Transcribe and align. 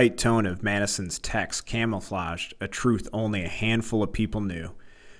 light 0.00 0.16
tone 0.16 0.46
of 0.46 0.62
Madison's 0.62 1.18
text 1.18 1.66
camouflaged 1.66 2.54
a 2.58 2.66
truth 2.66 3.06
only 3.12 3.44
a 3.44 3.48
handful 3.48 4.02
of 4.02 4.10
people 4.10 4.40
knew. 4.40 4.70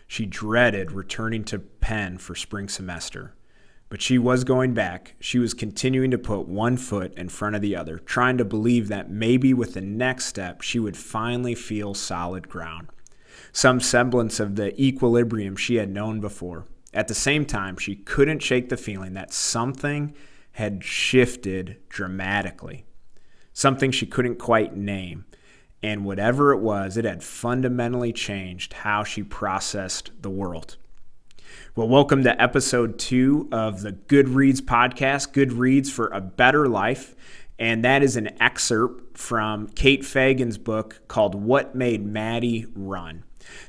She 0.09 0.25
dreaded 0.25 0.91
returning 0.91 1.45
to 1.45 1.59
Penn 1.59 2.17
for 2.17 2.35
spring 2.35 2.67
semester. 2.67 3.35
But 3.91 4.01
she 4.01 4.17
was 4.17 4.43
going 4.43 4.73
back. 4.73 5.17
She 5.21 5.39
was 5.39 5.53
continuing 5.53 6.11
to 6.13 6.17
put 6.17 6.49
one 6.49 6.79
foot 6.79 7.13
in 7.19 7.29
front 7.29 7.57
of 7.57 7.61
the 7.61 7.77
other, 7.77 7.99
trying 7.99 8.39
to 8.39 8.45
believe 8.47 8.89
that 8.89 9.11
maybe 9.11 9.53
with 9.53 9.75
the 9.75 9.83
next 9.83 10.25
step 10.25 10.63
she 10.63 10.79
would 10.79 10.97
finally 10.97 11.55
feel 11.55 11.93
solid 11.93 12.49
ground. 12.49 12.89
Some 13.53 13.81
semblance 13.81 14.41
of 14.41 14.57
the 14.57 14.73
equilibrium 14.83 15.57
she 15.57 15.75
had 15.75 15.91
known 15.91 16.21
before. 16.21 16.65
At 16.95 17.07
the 17.07 17.15
same 17.15 17.45
time, 17.45 17.77
she 17.77 17.97
couldn't 17.97 18.43
shake 18.43 18.71
the 18.71 18.79
feeling 18.79 19.13
that 19.13 19.35
something 19.35 20.15
had 20.53 20.83
shifted 20.83 21.77
dramatically, 21.91 22.87
something 23.61 23.91
she 23.91 24.07
couldn't 24.07 24.37
quite 24.37 24.75
name. 24.75 25.27
And 25.83 26.05
whatever 26.05 26.53
it 26.53 26.61
was, 26.61 26.97
it 26.97 27.05
had 27.05 27.23
fundamentally 27.23 28.11
changed 28.11 28.73
how 28.73 29.05
she 29.05 29.23
processed 29.23 30.11
the 30.23 30.31
world. 30.31 30.79
Well, 31.77 31.89
welcome 31.89 32.25
to 32.25 32.43
episode 32.43 32.99
two 32.99 33.49
of 33.53 33.83
the 33.83 33.93
Goodreads 33.93 34.63
podcast, 34.63 35.33
Goodreads 35.33 35.91
for 35.91 36.09
a 36.09 36.23
Better 36.23 36.69
Life. 36.69 37.15
And 37.59 37.85
that 37.85 38.03
is 38.03 38.17
an 38.17 38.31
excerpt 38.43 39.19
from 39.19 39.69
Kate 39.69 40.07
Fagan's 40.07 40.57
book 40.57 41.03
called 41.07 41.35
What 41.35 41.75
Made 41.75 42.05
Maddie 42.05 42.65
Run. 42.75 43.25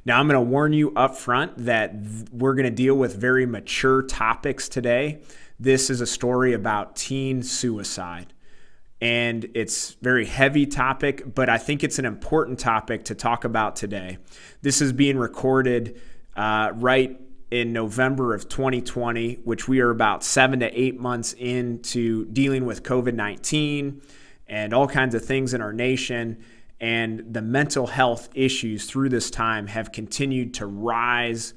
Now, 0.06 0.22
I'm 0.22 0.28
going 0.28 0.36
to 0.36 0.50
warn 0.50 0.72
you 0.72 0.94
up 0.96 1.18
front 1.18 1.66
that 1.66 1.94
we're 2.32 2.56
going 2.56 2.64
to 2.64 2.72
deal 2.72 2.96
with 2.96 3.18
very 3.18 3.46
mature 3.46 4.04
topics 4.04 4.70
today. 4.70 5.22
This 5.60 5.90
is 5.90 6.00
a 6.00 6.08
story 6.08 6.54
about 6.54 6.96
teen 6.96 7.44
suicide. 7.44 8.32
And 9.02 9.50
it's 9.56 9.96
very 9.96 10.26
heavy 10.26 10.68
topic, 10.68 11.34
but 11.34 11.50
I 11.50 11.58
think 11.58 11.84
it's 11.84 11.98
an 11.98 12.06
important 12.06 12.60
topic 12.60 13.06
to 13.06 13.16
talk 13.16 13.44
about 13.44 13.76
today. 13.76 14.20
This 14.62 14.80
is 14.82 14.94
being 14.94 15.18
recorded 15.18 16.00
uh, 16.36 16.72
right 16.76 17.20
in 17.50 17.74
November 17.74 18.34
of 18.36 18.48
2020, 18.48 19.40
which 19.44 19.68
we 19.68 19.82
are 19.82 19.90
about 19.90 20.24
seven 20.24 20.60
to 20.60 20.80
eight 20.80 21.00
months 21.00 21.34
into 21.34 22.26
dealing 22.26 22.66
with 22.66 22.84
COVID 22.84 23.16
19 23.16 24.02
and 24.48 24.74
all 24.74 24.88
kinds 24.88 25.16
of 25.16 25.26
things 25.26 25.54
in 25.54 25.62
our 25.62 25.74
nation 25.74 26.38
and 26.82 27.32
the 27.32 27.44
mental 27.44 27.86
health 27.86 28.28
issues 28.34 28.88
through 28.88 29.08
this 29.10 29.30
time 29.30 29.68
have 29.68 29.92
continued 29.92 30.56
to 30.56 30.66
rise 30.66 31.54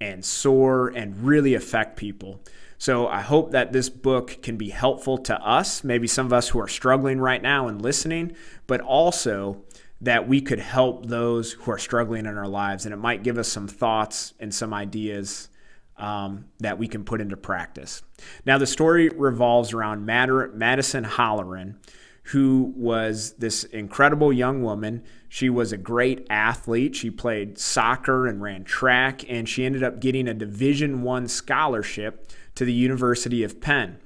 and 0.00 0.24
soar 0.24 0.88
and 0.88 1.22
really 1.22 1.54
affect 1.54 1.96
people. 1.96 2.40
So 2.78 3.06
I 3.08 3.20
hope 3.20 3.52
that 3.52 3.72
this 3.72 3.88
book 3.88 4.42
can 4.42 4.56
be 4.56 4.68
helpful 4.68 5.18
to 5.18 5.40
us, 5.40 5.82
maybe 5.82 6.06
some 6.06 6.26
of 6.26 6.32
us 6.32 6.48
who 6.48 6.60
are 6.60 6.68
struggling 6.68 7.20
right 7.20 7.42
now 7.42 7.68
and 7.68 7.80
listening, 7.80 8.36
but 8.66 8.80
also 8.80 9.62
that 10.00 10.28
we 10.28 10.40
could 10.40 10.58
help 10.58 11.06
those 11.06 11.52
who 11.52 11.70
are 11.70 11.78
struggling 11.78 12.26
in 12.26 12.36
our 12.36 12.48
lives. 12.48 12.84
And 12.84 12.92
it 12.92 12.98
might 12.98 13.22
give 13.22 13.38
us 13.38 13.48
some 13.48 13.66
thoughts 13.66 14.34
and 14.38 14.54
some 14.54 14.74
ideas 14.74 15.48
um, 15.96 16.46
that 16.58 16.78
we 16.78 16.88
can 16.88 17.04
put 17.04 17.20
into 17.20 17.36
practice. 17.36 18.02
Now, 18.44 18.58
the 18.58 18.66
story 18.66 19.08
revolves 19.08 19.72
around 19.72 20.04
Madison 20.04 21.04
Holleran, 21.04 21.76
who 22.24 22.74
was 22.76 23.32
this 23.34 23.64
incredible 23.64 24.32
young 24.32 24.62
woman. 24.62 25.02
She 25.28 25.48
was 25.48 25.72
a 25.72 25.78
great 25.78 26.26
athlete. 26.28 26.94
She 26.96 27.10
played 27.10 27.56
soccer 27.58 28.26
and 28.26 28.42
ran 28.42 28.64
track, 28.64 29.24
and 29.30 29.48
she 29.48 29.64
ended 29.64 29.82
up 29.82 30.00
getting 30.00 30.28
a 30.28 30.34
Division 30.34 31.02
One 31.02 31.28
scholarship 31.28 32.28
to 32.56 32.64
the 32.64 32.72
University 32.72 33.42
of 33.42 33.60
Penn 33.60 33.98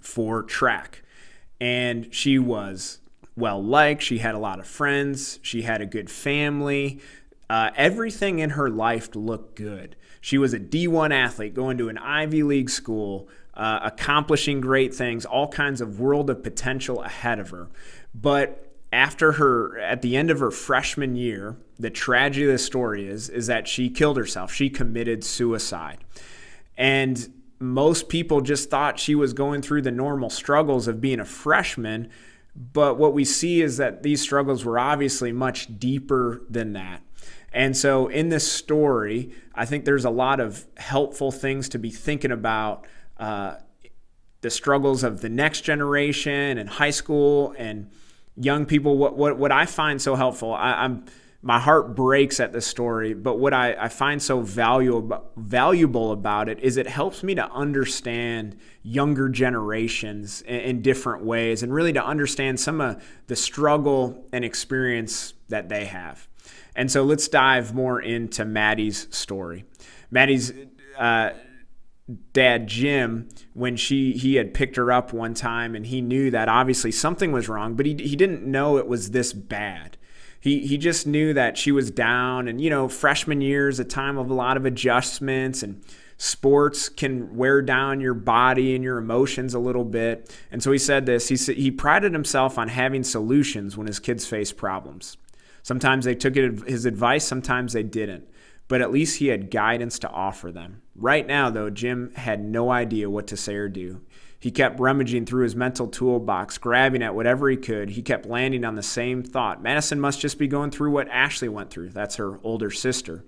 for 0.00 0.42
track. 0.42 1.02
And 1.60 2.12
she 2.14 2.38
was 2.38 2.98
well 3.36 3.62
liked. 3.62 4.02
She 4.02 4.18
had 4.18 4.34
a 4.34 4.38
lot 4.38 4.58
of 4.58 4.66
friends. 4.66 5.38
She 5.42 5.62
had 5.62 5.80
a 5.80 5.86
good 5.86 6.10
family. 6.10 7.00
Uh, 7.50 7.70
everything 7.76 8.38
in 8.40 8.50
her 8.50 8.68
life 8.68 9.14
looked 9.14 9.56
good. 9.56 9.96
She 10.20 10.38
was 10.38 10.52
a 10.52 10.60
D1 10.60 11.12
athlete 11.12 11.54
going 11.54 11.78
to 11.78 11.88
an 11.88 11.98
Ivy 11.98 12.42
League 12.42 12.70
school 12.70 13.28
uh, 13.54 13.80
accomplishing 13.82 14.60
great 14.60 14.94
things, 14.94 15.24
all 15.24 15.48
kinds 15.48 15.80
of 15.80 15.98
world 15.98 16.30
of 16.30 16.42
potential 16.42 17.02
ahead 17.02 17.38
of 17.38 17.50
her. 17.50 17.68
But 18.14 18.72
after 18.92 19.32
her, 19.32 19.78
at 19.78 20.02
the 20.02 20.16
end 20.16 20.30
of 20.30 20.40
her 20.40 20.50
freshman 20.50 21.16
year, 21.16 21.56
the 21.78 21.90
tragedy 21.90 22.46
of 22.46 22.52
the 22.52 22.58
story 22.58 23.06
is 23.06 23.28
is 23.28 23.46
that 23.46 23.68
she 23.68 23.90
killed 23.90 24.16
herself. 24.16 24.52
She 24.52 24.70
committed 24.70 25.24
suicide, 25.24 25.98
and 26.76 27.28
most 27.58 28.08
people 28.08 28.40
just 28.40 28.70
thought 28.70 28.98
she 28.98 29.14
was 29.14 29.32
going 29.32 29.62
through 29.62 29.82
the 29.82 29.90
normal 29.90 30.30
struggles 30.30 30.86
of 30.86 31.00
being 31.00 31.20
a 31.20 31.24
freshman. 31.24 32.08
But 32.54 32.98
what 32.98 33.14
we 33.14 33.24
see 33.24 33.62
is 33.62 33.76
that 33.76 34.02
these 34.02 34.20
struggles 34.20 34.64
were 34.64 34.78
obviously 34.78 35.32
much 35.32 35.78
deeper 35.78 36.42
than 36.48 36.72
that. 36.72 37.02
And 37.52 37.76
so, 37.76 38.08
in 38.08 38.28
this 38.28 38.50
story, 38.50 39.32
I 39.54 39.64
think 39.64 39.84
there's 39.84 40.04
a 40.04 40.10
lot 40.10 40.38
of 40.38 40.66
helpful 40.76 41.32
things 41.32 41.68
to 41.70 41.78
be 41.78 41.90
thinking 41.90 42.30
about 42.30 42.86
uh, 43.16 43.56
the 44.42 44.50
struggles 44.50 45.02
of 45.02 45.22
the 45.22 45.28
next 45.28 45.62
generation 45.62 46.58
and 46.58 46.68
high 46.68 46.90
school 46.90 47.54
and 47.56 47.90
young 48.36 48.66
people. 48.66 48.98
What 48.98 49.16
what 49.16 49.38
what 49.38 49.50
I 49.50 49.64
find 49.64 50.00
so 50.00 50.14
helpful, 50.14 50.52
I, 50.52 50.84
am 50.84 51.06
my 51.40 51.60
heart 51.60 51.94
breaks 51.94 52.40
at 52.40 52.52
this 52.52 52.66
story, 52.66 53.14
but 53.14 53.38
what 53.38 53.54
I, 53.54 53.74
I 53.74 53.88
find 53.88 54.20
so 54.20 54.40
valuable 54.40 55.30
valuable 55.36 56.10
about 56.10 56.48
it 56.48 56.58
is 56.60 56.76
it 56.76 56.88
helps 56.88 57.22
me 57.22 57.34
to 57.36 57.48
understand 57.52 58.56
younger 58.82 59.28
generations 59.28 60.42
in, 60.42 60.60
in 60.60 60.82
different 60.82 61.24
ways 61.24 61.62
and 61.62 61.72
really 61.72 61.92
to 61.92 62.04
understand 62.04 62.58
some 62.58 62.80
of 62.80 63.02
the 63.28 63.36
struggle 63.36 64.26
and 64.32 64.44
experience 64.44 65.34
that 65.48 65.68
they 65.68 65.84
have. 65.84 66.26
And 66.74 66.90
so 66.90 67.04
let's 67.04 67.28
dive 67.28 67.72
more 67.72 68.00
into 68.00 68.44
Maddie's 68.44 69.06
story. 69.10 69.64
Maddie's 70.10 70.52
uh, 70.98 71.30
dad 72.32 72.66
Jim 72.66 73.28
when 73.52 73.76
she 73.76 74.12
he 74.12 74.36
had 74.36 74.54
picked 74.54 74.76
her 74.76 74.90
up 74.90 75.12
one 75.12 75.34
time 75.34 75.76
and 75.76 75.86
he 75.86 76.00
knew 76.00 76.30
that 76.30 76.48
obviously 76.48 76.90
something 76.90 77.32
was 77.32 77.50
wrong 77.50 77.74
but 77.74 77.84
he 77.84 77.94
he 77.96 78.16
didn't 78.16 78.42
know 78.44 78.78
it 78.78 78.88
was 78.88 79.10
this 79.10 79.32
bad. 79.32 79.97
He 80.40 80.66
he 80.66 80.78
just 80.78 81.06
knew 81.06 81.34
that 81.34 81.58
she 81.58 81.72
was 81.72 81.90
down 81.90 82.48
and 82.48 82.60
you 82.60 82.70
know 82.70 82.88
freshman 82.88 83.40
year 83.40 83.68
is 83.68 83.80
a 83.80 83.84
time 83.84 84.18
of 84.18 84.30
a 84.30 84.34
lot 84.34 84.56
of 84.56 84.64
adjustments 84.64 85.62
and 85.62 85.82
sports 86.16 86.88
can 86.88 87.36
wear 87.36 87.62
down 87.62 88.00
your 88.00 88.14
body 88.14 88.74
and 88.74 88.82
your 88.82 88.98
emotions 88.98 89.54
a 89.54 89.58
little 89.58 89.84
bit. 89.84 90.34
And 90.50 90.62
so 90.62 90.72
he 90.72 90.78
said 90.78 91.06
this, 91.06 91.28
he 91.28 91.54
he 91.54 91.70
prided 91.70 92.12
himself 92.12 92.58
on 92.58 92.68
having 92.68 93.04
solutions 93.04 93.76
when 93.76 93.86
his 93.86 93.98
kids 93.98 94.26
faced 94.26 94.56
problems. 94.56 95.16
Sometimes 95.62 96.04
they 96.04 96.14
took 96.14 96.34
his 96.34 96.86
advice, 96.86 97.24
sometimes 97.24 97.72
they 97.72 97.82
didn't 97.82 98.28
but 98.68 98.82
at 98.82 98.92
least 98.92 99.18
he 99.18 99.28
had 99.28 99.50
guidance 99.50 99.98
to 99.98 100.10
offer 100.10 100.52
them. 100.52 100.82
Right 100.94 101.26
now, 101.26 101.50
though, 101.50 101.70
Jim 101.70 102.12
had 102.14 102.44
no 102.44 102.70
idea 102.70 103.10
what 103.10 103.26
to 103.28 103.36
say 103.36 103.54
or 103.56 103.68
do. 103.68 104.02
He 104.40 104.50
kept 104.50 104.78
rummaging 104.78 105.26
through 105.26 105.42
his 105.42 105.56
mental 105.56 105.88
toolbox, 105.88 106.58
grabbing 106.58 107.02
at 107.02 107.14
whatever 107.14 107.48
he 107.48 107.56
could. 107.56 107.90
He 107.90 108.02
kept 108.02 108.26
landing 108.26 108.64
on 108.64 108.76
the 108.76 108.82
same 108.82 109.22
thought 109.22 109.62
Madison 109.62 110.00
must 110.00 110.20
just 110.20 110.38
be 110.38 110.46
going 110.46 110.70
through 110.70 110.92
what 110.92 111.08
Ashley 111.08 111.48
went 111.48 111.70
through. 111.70 111.90
That's 111.90 112.16
her 112.16 112.38
older 112.44 112.70
sister. 112.70 113.24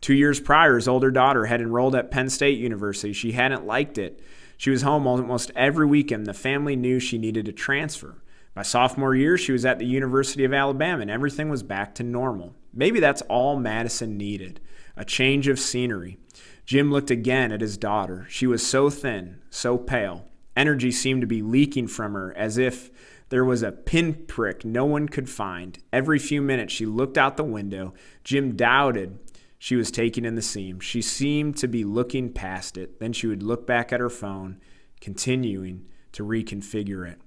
Two 0.00 0.14
years 0.14 0.40
prior, 0.40 0.74
his 0.74 0.86
older 0.86 1.10
daughter 1.10 1.46
had 1.46 1.62
enrolled 1.62 1.94
at 1.94 2.10
Penn 2.10 2.28
State 2.28 2.58
University. 2.58 3.14
She 3.14 3.32
hadn't 3.32 3.66
liked 3.66 3.96
it. 3.96 4.20
She 4.58 4.68
was 4.68 4.82
home 4.82 5.06
almost 5.06 5.50
every 5.56 5.86
weekend. 5.86 6.26
The 6.26 6.34
family 6.34 6.76
knew 6.76 7.00
she 7.00 7.16
needed 7.16 7.46
to 7.46 7.52
transfer. 7.52 8.22
By 8.54 8.62
sophomore 8.62 9.14
year, 9.14 9.38
she 9.38 9.52
was 9.52 9.64
at 9.64 9.78
the 9.78 9.86
University 9.86 10.44
of 10.44 10.52
Alabama 10.52 11.02
and 11.02 11.10
everything 11.10 11.48
was 11.48 11.62
back 11.62 11.94
to 11.96 12.02
normal. 12.02 12.54
Maybe 12.72 13.00
that's 13.00 13.22
all 13.22 13.58
Madison 13.58 14.16
needed 14.16 14.60
a 14.96 15.04
change 15.04 15.48
of 15.48 15.58
scenery. 15.58 16.18
Jim 16.64 16.90
looked 16.90 17.10
again 17.10 17.52
at 17.52 17.60
his 17.60 17.76
daughter. 17.76 18.26
She 18.28 18.46
was 18.46 18.66
so 18.66 18.90
thin, 18.90 19.40
so 19.50 19.76
pale. 19.76 20.26
Energy 20.56 20.90
seemed 20.90 21.20
to 21.20 21.26
be 21.26 21.42
leaking 21.42 21.88
from 21.88 22.14
her 22.14 22.36
as 22.36 22.58
if 22.58 22.90
there 23.28 23.44
was 23.44 23.62
a 23.62 23.72
pinprick 23.72 24.64
no 24.64 24.84
one 24.84 25.08
could 25.08 25.28
find. 25.28 25.78
Every 25.92 26.18
few 26.18 26.40
minutes 26.40 26.72
she 26.72 26.86
looked 26.86 27.18
out 27.18 27.36
the 27.36 27.44
window. 27.44 27.94
Jim 28.22 28.54
doubted 28.56 29.18
she 29.58 29.76
was 29.76 29.90
taking 29.90 30.26
in 30.26 30.34
the 30.34 30.42
seam. 30.42 30.78
She 30.78 31.00
seemed 31.00 31.56
to 31.56 31.66
be 31.66 31.84
looking 31.84 32.32
past 32.32 32.76
it. 32.76 33.00
Then 33.00 33.14
she 33.14 33.26
would 33.26 33.42
look 33.42 33.66
back 33.66 33.94
at 33.94 34.00
her 34.00 34.10
phone, 34.10 34.60
continuing 35.00 35.86
to 36.12 36.22
reconfigure 36.22 37.10
it. 37.10 37.18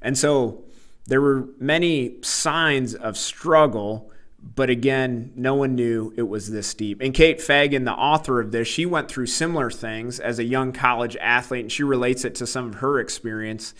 And 0.00 0.16
so 0.16 0.64
there 1.06 1.20
were 1.20 1.48
many 1.58 2.16
signs 2.22 2.94
of 2.94 3.18
struggle, 3.18 4.10
but 4.42 4.70
again, 4.70 5.32
no 5.36 5.54
one 5.54 5.76
knew 5.76 6.12
it 6.16 6.22
was 6.22 6.50
this 6.50 6.74
deep. 6.74 7.00
And 7.00 7.14
Kate 7.14 7.40
Fagan, 7.40 7.84
the 7.84 7.92
author 7.92 8.40
of 8.40 8.50
this, 8.50 8.66
she 8.66 8.84
went 8.84 9.08
through 9.08 9.26
similar 9.26 9.70
things 9.70 10.18
as 10.18 10.38
a 10.38 10.44
young 10.44 10.72
college 10.72 11.16
athlete, 11.20 11.62
and 11.62 11.72
she 11.72 11.84
relates 11.84 12.24
it 12.24 12.34
to 12.36 12.46
some 12.46 12.68
of 12.68 12.74
her 12.76 12.98
experience. 12.98 13.72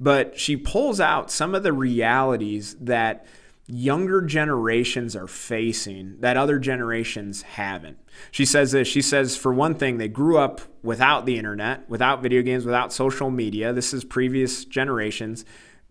But 0.00 0.38
she 0.38 0.56
pulls 0.56 1.00
out 1.00 1.30
some 1.30 1.54
of 1.54 1.62
the 1.62 1.72
realities 1.72 2.76
that 2.80 3.26
younger 3.66 4.22
generations 4.22 5.14
are 5.14 5.26
facing 5.26 6.18
that 6.20 6.36
other 6.36 6.58
generations 6.58 7.42
haven't. 7.42 7.98
She 8.30 8.44
says 8.44 8.72
this. 8.72 8.88
She 8.88 9.02
says, 9.02 9.36
for 9.36 9.52
one 9.52 9.74
thing, 9.74 9.98
they 9.98 10.08
grew 10.08 10.38
up 10.38 10.62
without 10.82 11.26
the 11.26 11.36
internet, 11.36 11.88
without 11.88 12.22
video 12.22 12.42
games, 12.42 12.64
without 12.64 12.92
social 12.92 13.30
media. 13.30 13.72
This 13.72 13.92
is 13.92 14.04
previous 14.04 14.64
generations 14.64 15.44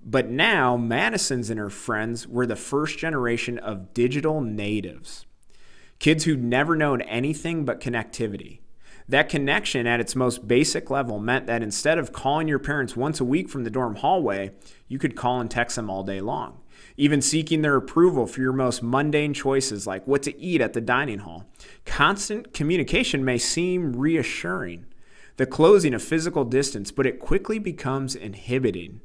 But 0.03 0.29
now, 0.29 0.77
Madison's 0.77 1.49
and 1.49 1.59
her 1.59 1.69
friends 1.69 2.27
were 2.27 2.45
the 2.45 2.55
first 2.55 2.97
generation 2.97 3.59
of 3.59 3.93
digital 3.93 4.41
natives, 4.41 5.25
kids 5.99 6.23
who'd 6.23 6.43
never 6.43 6.75
known 6.75 7.01
anything 7.01 7.65
but 7.65 7.81
connectivity. 7.81 8.59
That 9.09 9.29
connection 9.29 9.87
at 9.87 9.99
its 9.99 10.15
most 10.15 10.47
basic 10.47 10.89
level 10.89 11.19
meant 11.19 11.45
that 11.47 11.63
instead 11.63 11.97
of 11.97 12.11
calling 12.11 12.47
your 12.47 12.59
parents 12.59 12.95
once 12.95 13.19
a 13.19 13.25
week 13.25 13.49
from 13.49 13.63
the 13.63 13.69
dorm 13.69 13.95
hallway, 13.95 14.51
you 14.87 14.99
could 14.99 15.15
call 15.15 15.39
and 15.39 15.49
text 15.49 15.75
them 15.75 15.89
all 15.89 16.03
day 16.03 16.21
long 16.21 16.59
even 16.97 17.21
seeking 17.21 17.61
their 17.61 17.75
approval 17.75 18.25
for 18.25 18.41
your 18.41 18.53
most 18.53 18.81
mundane 18.81 19.33
choices 19.33 19.85
like 19.85 20.05
what 20.07 20.23
to 20.23 20.39
eat 20.39 20.61
at 20.61 20.73
the 20.73 20.81
dining 20.81 21.19
hall. 21.19 21.45
Constant 21.85 22.53
communication 22.53 23.23
may 23.23 23.37
seem 23.37 23.95
reassuring, 23.95 24.85
the 25.37 25.45
closing 25.45 25.93
of 25.93 26.01
physical 26.01 26.43
distance, 26.43 26.91
but 26.91 27.05
it 27.05 27.19
quickly 27.19 27.59
becomes 27.59 28.15
inhibiting. 28.15 28.99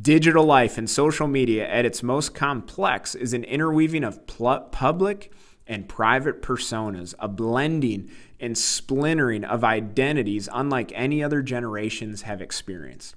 Digital 0.00 0.44
life 0.44 0.78
and 0.78 0.88
social 0.88 1.26
media 1.26 1.68
at 1.68 1.84
its 1.84 2.02
most 2.02 2.34
complex 2.34 3.14
is 3.14 3.32
an 3.32 3.44
interweaving 3.44 4.04
of 4.04 4.26
pl- 4.26 4.68
public 4.70 5.32
and 5.66 5.88
private 5.88 6.42
personas, 6.42 7.14
a 7.18 7.28
blending 7.28 8.10
and 8.38 8.56
splintering 8.56 9.44
of 9.44 9.64
identities 9.64 10.48
unlike 10.52 10.92
any 10.94 11.22
other 11.22 11.42
generations 11.42 12.22
have 12.22 12.40
experienced. 12.40 13.14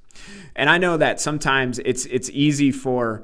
And 0.55 0.69
I 0.69 0.77
know 0.77 0.97
that 0.97 1.21
sometimes 1.21 1.79
it's 1.79 2.05
it's 2.07 2.29
easy 2.31 2.71
for 2.71 3.23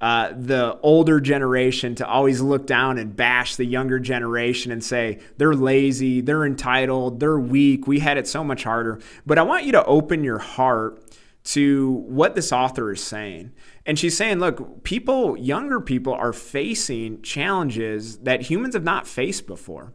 uh, 0.00 0.32
the 0.32 0.78
older 0.82 1.20
generation 1.20 1.94
to 1.96 2.06
always 2.06 2.40
look 2.40 2.66
down 2.66 2.98
and 2.98 3.16
bash 3.16 3.56
the 3.56 3.64
younger 3.64 3.98
generation 3.98 4.70
and 4.70 4.82
say 4.82 5.18
they're 5.38 5.56
lazy, 5.56 6.20
they're 6.20 6.46
entitled, 6.46 7.18
they're 7.18 7.38
weak. 7.38 7.88
We 7.88 7.98
had 7.98 8.16
it 8.16 8.28
so 8.28 8.44
much 8.44 8.62
harder. 8.62 9.00
But 9.26 9.38
I 9.38 9.42
want 9.42 9.64
you 9.64 9.72
to 9.72 9.84
open 9.84 10.22
your 10.22 10.38
heart 10.38 11.02
to 11.48 12.04
what 12.06 12.34
this 12.34 12.52
author 12.52 12.92
is 12.92 13.02
saying. 13.02 13.50
And 13.86 13.98
she's 13.98 14.14
saying, 14.14 14.38
look, 14.38 14.84
people, 14.84 15.34
younger 15.34 15.80
people, 15.80 16.12
are 16.12 16.34
facing 16.34 17.22
challenges 17.22 18.18
that 18.18 18.42
humans 18.42 18.74
have 18.74 18.84
not 18.84 19.06
faced 19.06 19.46
before. 19.46 19.94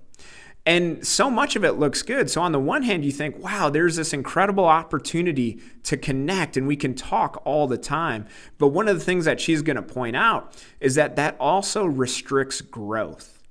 And 0.66 1.06
so 1.06 1.30
much 1.30 1.56
of 1.56 1.64
it 1.64 1.74
looks 1.74 2.02
good. 2.02 2.28
So, 2.28 2.42
on 2.42 2.54
the 2.54 2.60
one 2.60 2.82
hand, 2.82 3.06
you 3.06 3.12
think, 3.12 3.38
wow, 3.38 3.70
there's 3.70 3.98
this 3.98 4.14
incredible 4.14 4.66
opportunity 4.66 5.62
to 5.84 5.96
connect 5.96 6.58
and 6.58 6.66
we 6.66 6.76
can 6.76 6.96
talk 6.96 7.40
all 7.46 7.68
the 7.68 7.78
time. 7.78 8.26
But 8.58 8.70
one 8.70 8.88
of 8.88 8.98
the 8.98 9.06
things 9.06 9.26
that 9.26 9.40
she's 9.40 9.62
going 9.62 9.76
to 9.76 9.84
point 9.84 10.16
out 10.16 10.56
is 10.80 10.96
that 10.96 11.18
that 11.18 11.36
also 11.40 11.86
restricts 11.86 12.62
growth. 12.62 13.44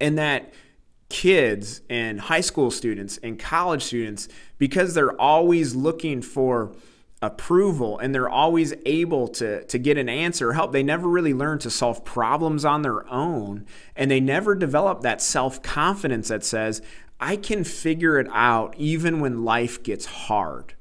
And 0.00 0.16
that 0.16 0.52
kids 1.08 1.82
and 1.88 2.20
high 2.20 2.40
school 2.40 2.70
students 2.70 3.18
and 3.18 3.38
college 3.38 3.82
students, 3.82 4.28
because 4.58 4.94
they're 4.94 5.20
always 5.20 5.74
looking 5.74 6.22
for 6.22 6.72
approval 7.24 7.98
and 7.98 8.14
they're 8.14 8.28
always 8.28 8.74
able 8.84 9.28
to, 9.28 9.64
to 9.64 9.78
get 9.78 9.96
an 9.96 10.08
answer 10.08 10.52
help. 10.52 10.72
They 10.72 10.82
never 10.82 11.08
really 11.08 11.34
learn 11.34 11.58
to 11.60 11.70
solve 11.70 12.04
problems 12.04 12.64
on 12.64 12.82
their 12.82 13.08
own 13.10 13.66
and 13.96 14.10
they 14.10 14.20
never 14.20 14.54
develop 14.54 15.00
that 15.00 15.22
self-confidence 15.22 16.28
that 16.28 16.44
says 16.44 16.82
i 17.20 17.36
can 17.36 17.64
figure 17.64 18.18
it 18.18 18.28
out 18.30 18.74
even 18.76 19.20
when 19.20 19.44
life 19.44 19.82
gets 19.82 20.04
hard. 20.04 20.74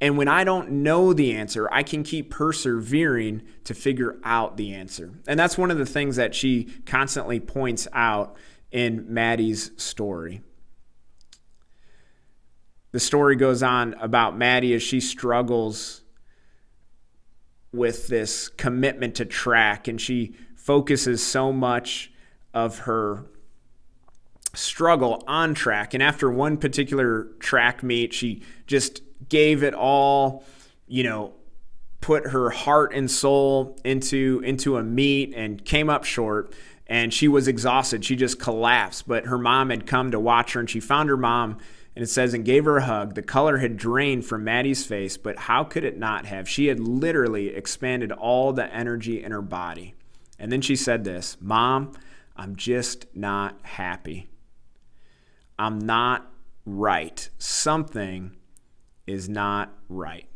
And 0.00 0.18
when 0.18 0.28
i 0.28 0.44
don't 0.44 0.70
know 0.70 1.12
the 1.12 1.32
answer 1.32 1.68
i 1.72 1.82
can 1.82 2.02
keep 2.02 2.30
persevering 2.30 3.42
to 3.64 3.74
figure 3.74 4.18
out 4.22 4.56
the 4.56 4.74
answer. 4.74 5.12
And 5.26 5.40
that's 5.40 5.56
one 5.56 5.70
of 5.70 5.78
the 5.78 5.86
things 5.86 6.16
that 6.16 6.34
she 6.34 6.64
constantly 6.84 7.40
points 7.40 7.88
out 7.92 8.36
in 8.72 9.12
maddie's 9.12 9.70
story 9.76 10.42
the 12.92 13.00
story 13.00 13.36
goes 13.36 13.62
on 13.62 13.94
about 13.94 14.36
Maddie 14.36 14.74
as 14.74 14.82
she 14.82 15.00
struggles 15.00 16.02
with 17.72 18.08
this 18.08 18.48
commitment 18.48 19.14
to 19.16 19.24
track 19.24 19.86
and 19.86 20.00
she 20.00 20.34
focuses 20.56 21.24
so 21.24 21.52
much 21.52 22.12
of 22.52 22.80
her 22.80 23.26
struggle 24.54 25.22
on 25.28 25.54
track. 25.54 25.94
And 25.94 26.02
after 26.02 26.28
one 26.30 26.56
particular 26.56 27.28
track 27.38 27.84
meet, 27.84 28.12
she 28.12 28.42
just 28.66 29.02
gave 29.28 29.62
it 29.62 29.72
all, 29.72 30.44
you 30.88 31.04
know, 31.04 31.34
put 32.00 32.28
her 32.28 32.50
heart 32.50 32.92
and 32.92 33.08
soul 33.08 33.78
into 33.84 34.40
into 34.44 34.76
a 34.78 34.82
meet 34.82 35.32
and 35.36 35.64
came 35.64 35.88
up 35.88 36.02
short 36.02 36.52
and 36.90 37.14
she 37.14 37.28
was 37.28 37.46
exhausted. 37.46 38.04
She 38.04 38.16
just 38.16 38.40
collapsed, 38.40 39.06
but 39.06 39.26
her 39.26 39.38
mom 39.38 39.70
had 39.70 39.86
come 39.86 40.10
to 40.10 40.18
watch 40.18 40.54
her 40.54 40.60
and 40.60 40.68
she 40.68 40.80
found 40.80 41.08
her 41.08 41.16
mom 41.16 41.58
and 41.94 42.02
it 42.02 42.08
says, 42.08 42.34
and 42.34 42.44
gave 42.44 42.64
her 42.64 42.78
a 42.78 42.84
hug. 42.84 43.14
The 43.14 43.22
color 43.22 43.58
had 43.58 43.76
drained 43.76 44.26
from 44.26 44.44
Maddie's 44.44 44.84
face, 44.84 45.16
but 45.16 45.38
how 45.38 45.64
could 45.64 45.84
it 45.84 45.98
not 45.98 46.26
have? 46.26 46.48
She 46.48 46.66
had 46.66 46.80
literally 46.80 47.48
expanded 47.48 48.10
all 48.12 48.52
the 48.52 48.72
energy 48.74 49.22
in 49.22 49.32
her 49.32 49.42
body. 49.42 49.94
And 50.38 50.50
then 50.50 50.60
she 50.60 50.76
said 50.76 51.04
this 51.04 51.36
Mom, 51.40 51.92
I'm 52.36 52.56
just 52.56 53.06
not 53.14 53.58
happy. 53.62 54.28
I'm 55.58 55.78
not 55.78 56.32
right. 56.64 57.28
Something 57.38 58.36
is 59.06 59.28
not 59.28 59.72
right. 59.88 60.29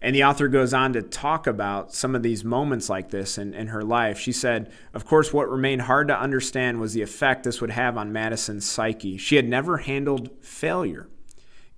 And 0.00 0.14
the 0.14 0.24
author 0.24 0.48
goes 0.48 0.72
on 0.72 0.92
to 0.92 1.02
talk 1.02 1.46
about 1.46 1.92
some 1.92 2.14
of 2.14 2.22
these 2.22 2.44
moments 2.44 2.88
like 2.88 3.10
this 3.10 3.38
in, 3.38 3.54
in 3.54 3.68
her 3.68 3.82
life. 3.82 4.18
She 4.18 4.32
said, 4.32 4.70
Of 4.94 5.04
course, 5.04 5.32
what 5.32 5.50
remained 5.50 5.82
hard 5.82 6.08
to 6.08 6.18
understand 6.18 6.80
was 6.80 6.92
the 6.92 7.02
effect 7.02 7.44
this 7.44 7.60
would 7.60 7.70
have 7.70 7.96
on 7.96 8.12
Madison's 8.12 8.68
psyche. 8.68 9.16
She 9.16 9.36
had 9.36 9.48
never 9.48 9.78
handled 9.78 10.30
failure, 10.40 11.08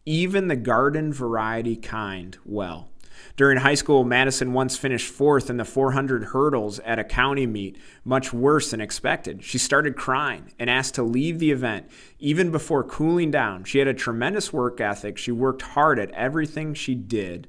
even 0.05 0.49
the 0.49 0.57
garden 0.57 1.13
variety 1.13 1.77
kind, 1.77 2.37
well. 2.45 2.91
During 3.37 3.59
high 3.59 3.75
school, 3.75 4.05
Madison 4.05 4.53
once 4.53 4.77
finished 4.77 5.09
fourth 5.09 5.49
in 5.49 5.57
the 5.57 5.65
400 5.65 6.25
hurdles 6.25 6.79
at 6.81 6.99
a 6.99 7.05
county 7.05 7.47
meet, 7.47 7.79
much 8.05 8.33
worse 8.33 8.71
than 8.71 8.81
expected. 8.81 9.43
She 9.43 9.59
started 9.59 9.97
crying 9.97 10.53
and 10.59 10.69
asked 10.69 10.95
to 10.97 11.03
leave 11.03 11.39
the 11.39 11.51
event. 11.51 11.91
Even 12.19 12.51
before 12.51 12.85
cooling 12.85 13.31
down, 13.31 13.65
she 13.65 13.79
had 13.79 13.89
a 13.89 13.95
tremendous 13.95 14.53
work 14.53 14.81
ethic. 14.81 15.17
She 15.17 15.33
worked 15.33 15.63
hard 15.63 15.99
at 15.99 16.11
everything 16.11 16.75
she 16.75 16.95
did 16.95 17.49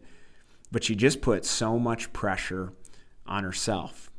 but 0.71 0.83
she 0.83 0.95
just 0.95 1.21
put 1.21 1.45
so 1.45 1.77
much 1.77 2.13
pressure 2.13 2.73
on 3.25 3.43
herself. 3.43 4.09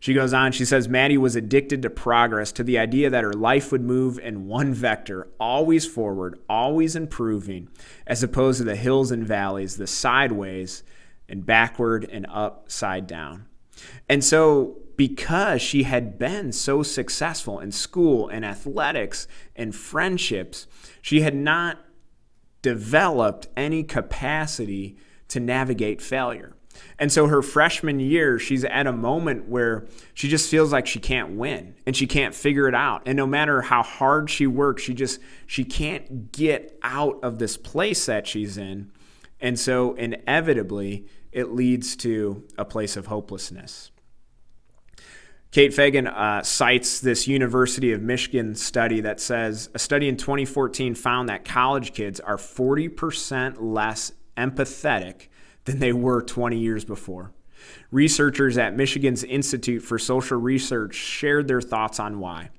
She 0.00 0.14
goes 0.14 0.32
on, 0.32 0.52
she 0.52 0.64
says 0.64 0.88
Maddie 0.88 1.18
was 1.18 1.34
addicted 1.34 1.82
to 1.82 1.90
progress, 1.90 2.52
to 2.52 2.62
the 2.62 2.78
idea 2.78 3.10
that 3.10 3.24
her 3.24 3.32
life 3.32 3.72
would 3.72 3.82
move 3.82 4.18
in 4.18 4.46
one 4.46 4.72
vector, 4.72 5.26
always 5.40 5.86
forward, 5.86 6.38
always 6.48 6.94
improving, 6.94 7.68
as 8.06 8.22
opposed 8.22 8.58
to 8.58 8.64
the 8.64 8.76
hills 8.76 9.10
and 9.10 9.26
valleys, 9.26 9.76
the 9.76 9.88
sideways 9.88 10.84
and 11.28 11.44
backward 11.44 12.08
and 12.10 12.26
upside 12.28 13.06
down. 13.08 13.46
And 14.08 14.22
so, 14.22 14.76
because 14.96 15.62
she 15.62 15.84
had 15.84 16.18
been 16.18 16.52
so 16.52 16.82
successful 16.82 17.60
in 17.60 17.72
school 17.72 18.28
and 18.28 18.44
athletics 18.44 19.26
and 19.54 19.74
friendships, 19.74 20.66
she 21.02 21.20
had 21.22 21.34
not 21.34 21.78
developed 22.62 23.48
any 23.56 23.82
capacity 23.82 24.96
to 25.28 25.40
navigate 25.40 26.00
failure. 26.00 26.54
And 26.98 27.12
so 27.12 27.26
her 27.26 27.42
freshman 27.42 28.00
year, 28.00 28.38
she's 28.38 28.64
at 28.64 28.86
a 28.86 28.92
moment 28.92 29.48
where 29.48 29.86
she 30.14 30.28
just 30.28 30.50
feels 30.50 30.72
like 30.72 30.86
she 30.86 31.00
can't 31.00 31.30
win 31.30 31.74
and 31.86 31.96
she 31.96 32.06
can't 32.06 32.34
figure 32.34 32.68
it 32.68 32.74
out. 32.74 33.02
And 33.06 33.16
no 33.16 33.26
matter 33.26 33.62
how 33.62 33.82
hard 33.82 34.30
she 34.30 34.46
works, 34.46 34.82
she 34.82 34.94
just 34.94 35.20
she 35.46 35.64
can't 35.64 36.32
get 36.32 36.78
out 36.82 37.18
of 37.22 37.38
this 37.38 37.56
place 37.56 38.06
that 38.06 38.26
she's 38.26 38.56
in. 38.58 38.92
And 39.40 39.58
so 39.58 39.94
inevitably, 39.94 41.06
it 41.32 41.52
leads 41.52 41.94
to 41.96 42.44
a 42.56 42.64
place 42.64 42.96
of 42.96 43.06
hopelessness. 43.06 43.90
Kate 45.50 45.72
Fagan 45.72 46.06
uh, 46.06 46.42
cites 46.42 47.00
this 47.00 47.26
University 47.26 47.92
of 47.92 48.02
Michigan 48.02 48.54
study 48.54 49.00
that 49.00 49.18
says 49.18 49.70
a 49.72 49.78
study 49.78 50.08
in 50.08 50.16
2014 50.16 50.94
found 50.94 51.30
that 51.30 51.44
college 51.44 51.94
kids 51.94 52.20
are 52.20 52.36
40% 52.36 53.56
less 53.58 54.12
empathetic 54.38 55.26
than 55.64 55.80
they 55.80 55.92
were 55.92 56.22
20 56.22 56.56
years 56.56 56.84
before. 56.84 57.32
Researchers 57.90 58.56
at 58.56 58.76
Michigan's 58.76 59.24
Institute 59.24 59.82
for 59.82 59.98
Social 59.98 60.38
Research 60.38 60.94
shared 60.94 61.48
their 61.48 61.60
thoughts 61.60 61.98
on 61.98 62.20
why. 62.20 62.50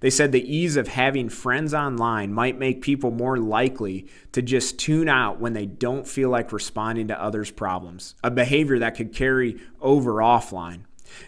They 0.00 0.10
said 0.10 0.32
the 0.32 0.54
ease 0.56 0.76
of 0.76 0.88
having 0.88 1.28
friends 1.28 1.72
online 1.72 2.32
might 2.32 2.58
make 2.58 2.82
people 2.82 3.10
more 3.10 3.38
likely 3.38 4.06
to 4.32 4.42
just 4.42 4.78
tune 4.78 5.08
out 5.08 5.40
when 5.40 5.54
they 5.54 5.66
don't 5.66 6.06
feel 6.06 6.28
like 6.28 6.52
responding 6.52 7.08
to 7.08 7.20
others' 7.20 7.50
problems, 7.50 8.14
a 8.22 8.30
behavior 8.30 8.78
that 8.80 8.96
could 8.96 9.14
carry 9.14 9.60
over 9.80 10.14
offline. 10.14 10.82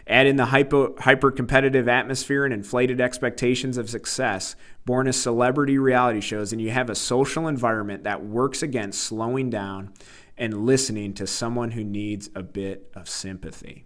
Add 0.06 0.26
in 0.26 0.36
the 0.36 0.46
hyper 0.46 1.30
competitive 1.30 1.88
atmosphere 1.88 2.44
and 2.44 2.52
inflated 2.52 3.00
expectations 3.00 3.78
of 3.78 3.88
success 3.88 4.54
born 4.84 5.06
as 5.06 5.20
celebrity 5.20 5.78
reality 5.78 6.20
shows, 6.20 6.52
and 6.52 6.60
you 6.60 6.70
have 6.70 6.90
a 6.90 6.94
social 6.94 7.46
environment 7.46 8.04
that 8.04 8.24
works 8.24 8.62
against 8.62 9.02
slowing 9.02 9.50
down 9.50 9.92
and 10.36 10.66
listening 10.66 11.12
to 11.14 11.26
someone 11.26 11.72
who 11.72 11.84
needs 11.84 12.30
a 12.34 12.42
bit 12.42 12.90
of 12.94 13.08
sympathy. 13.08 13.84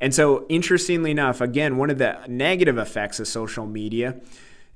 And 0.00 0.14
so, 0.14 0.46
interestingly 0.48 1.10
enough, 1.10 1.40
again, 1.40 1.76
one 1.76 1.90
of 1.90 1.98
the 1.98 2.18
negative 2.28 2.78
effects 2.78 3.18
of 3.20 3.26
social 3.26 3.66
media 3.66 4.20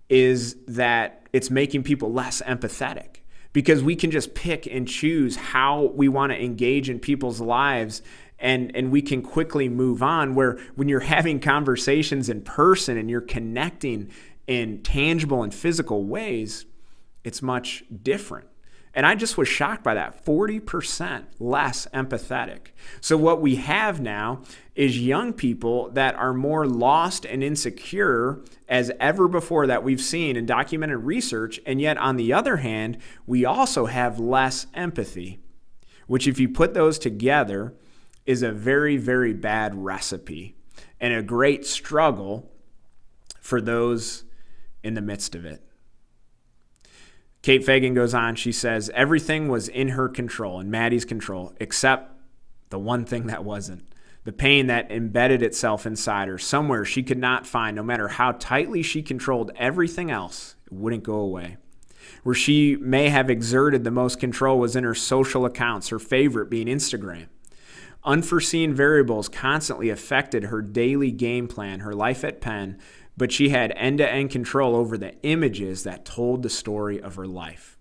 is 0.09 0.57
that 0.67 1.27
it's 1.33 1.51
making 1.51 1.83
people 1.83 2.13
less 2.13 2.43
empathetic 2.43 3.17
because 3.53 3.83
we 3.83 3.97
can 3.97 4.11
just 4.11 4.35
pick 4.35 4.67
and 4.67 4.89
choose 4.89 5.37
how 5.37 5.93
we 5.95 6.09
want 6.09 6.33
to 6.33 6.43
engage 6.43 6.91
in 6.91 6.99
people's 6.99 7.41
lives 7.41 8.03
and 8.39 8.75
and 8.75 8.91
we 8.91 9.01
can 9.01 9.23
quickly 9.23 9.69
move 9.69 10.03
on 10.03 10.35
where 10.35 10.59
when 10.75 10.89
you're 10.89 11.01
having 11.17 11.41
conversations 11.41 12.29
in 12.29 12.43
person 12.43 12.97
and 12.99 13.09
you're 13.09 13.21
connecting 13.21 14.11
in 14.47 14.83
tangible 14.83 15.43
and 15.43 15.55
physical 15.55 16.05
ways 16.05 16.67
it's 17.25 17.43
much 17.43 17.85
different 18.03 18.49
and 18.95 19.07
I 19.07 19.15
just 19.15 19.39
was 19.39 19.49
shocked 19.49 19.83
by 19.83 19.95
that 19.95 20.25
40% 20.25 21.25
less 21.39 21.87
empathetic. 21.95 22.69
So, 23.01 23.17
what 23.17 23.41
we 23.41 23.57
have 23.57 24.01
now 24.01 24.43
is 24.75 24.99
young 24.99 25.33
people 25.33 25.91
that 25.91 26.15
are 26.15 26.35
more 26.35 26.67
lost 26.67 27.25
and 27.25 27.43
insecure 27.43 28.43
as 28.69 28.93
ever 29.01 29.29
before 29.29 29.67
that 29.67 29.83
we've 29.83 30.01
seen 30.01 30.37
in 30.37 30.45
documented 30.45 30.99
research. 30.99 31.59
And 31.65 31.81
yet, 31.81 31.97
on 31.97 32.17
the 32.17 32.35
other 32.35 32.59
hand, 32.59 32.99
we 33.27 33.47
also 33.47 33.87
have 33.87 34.19
less 34.19 34.67
empathy, 34.75 35.41
which, 36.07 36.29
if 36.29 36.39
you 36.39 36.51
put 36.51 36.75
those 36.75 36.99
together, 36.99 37.75
is 38.27 38.43
a 38.43 38.53
very, 38.53 38.99
very 38.99 39.33
bad 39.33 39.75
recipe 39.75 40.55
and 41.01 41.15
a 41.15 41.23
great 41.23 41.67
struggle 41.67 42.53
for 43.41 43.61
those 43.61 44.25
in 44.83 44.95
the 44.95 45.01
midst 45.01 45.35
of 45.35 45.45
it. 45.45 45.63
Kate 47.43 47.65
Fagan 47.65 47.93
goes 47.93 48.15
on, 48.15 48.37
she 48.37 48.53
says, 48.53 48.91
everything 48.95 49.49
was 49.49 49.67
in 49.67 49.89
her 49.89 50.09
control, 50.09 50.61
in 50.61 50.71
Maddie's 50.71 51.05
control, 51.05 51.53
except 51.59 52.13
the 52.71 52.79
one 52.79 53.05
thing 53.05 53.27
that 53.27 53.45
wasn't. 53.45 53.85
The 54.25 54.33
pain 54.33 54.69
that 54.69 54.93
embedded 54.93 55.43
itself 55.43 55.85
inside 55.85 56.29
her, 56.29 56.39
somewhere 56.39 56.85
she 56.85 57.03
could 57.03 57.19
not 57.19 57.45
find, 57.45 57.75
no 57.75 57.83
matter 57.83 58.07
how 58.07 58.33
tightly 58.33 58.81
she 58.83 59.03
controlled 59.03 59.51
everything 59.57 60.13
else, 60.13 60.55
it 60.67 60.73
wouldn't 60.73 61.03
go 61.03 61.17
away. 61.17 61.57
Where 62.23 62.35
she 62.35 62.77
may 62.77 63.09
have 63.09 63.29
exerted 63.29 63.83
the 63.83 63.91
most 63.91 64.21
control 64.21 64.61
was 64.61 64.77
in 64.77 64.85
her 64.85 64.95
social 64.95 65.45
accounts, 65.45 65.89
her 65.89 65.99
favorite 65.99 66.49
being 66.49 66.69
Instagram. 66.69 67.27
Unforeseen 68.05 68.75
variables 68.75 69.29
constantly 69.29 69.89
affected 69.89 70.45
her 70.45 70.63
daily 70.63 71.11
game 71.11 71.49
plan, 71.49 71.81
her 71.81 71.93
life 71.93 72.23
at 72.23 72.41
Penn, 72.41 72.79
but 73.17 73.33
she 73.33 73.51
had 73.51 73.73
end 73.77 73.99
to 73.99 74.11
end 74.11 74.31
control 74.31 74.75
over 74.75 74.97
the 74.97 75.15
images 75.23 75.85
that 75.85 76.05
told 76.05 76.43
the 76.43 76.51
story 76.51 77.01
of 77.01 77.17
her 77.17 77.27
life. 77.27 77.77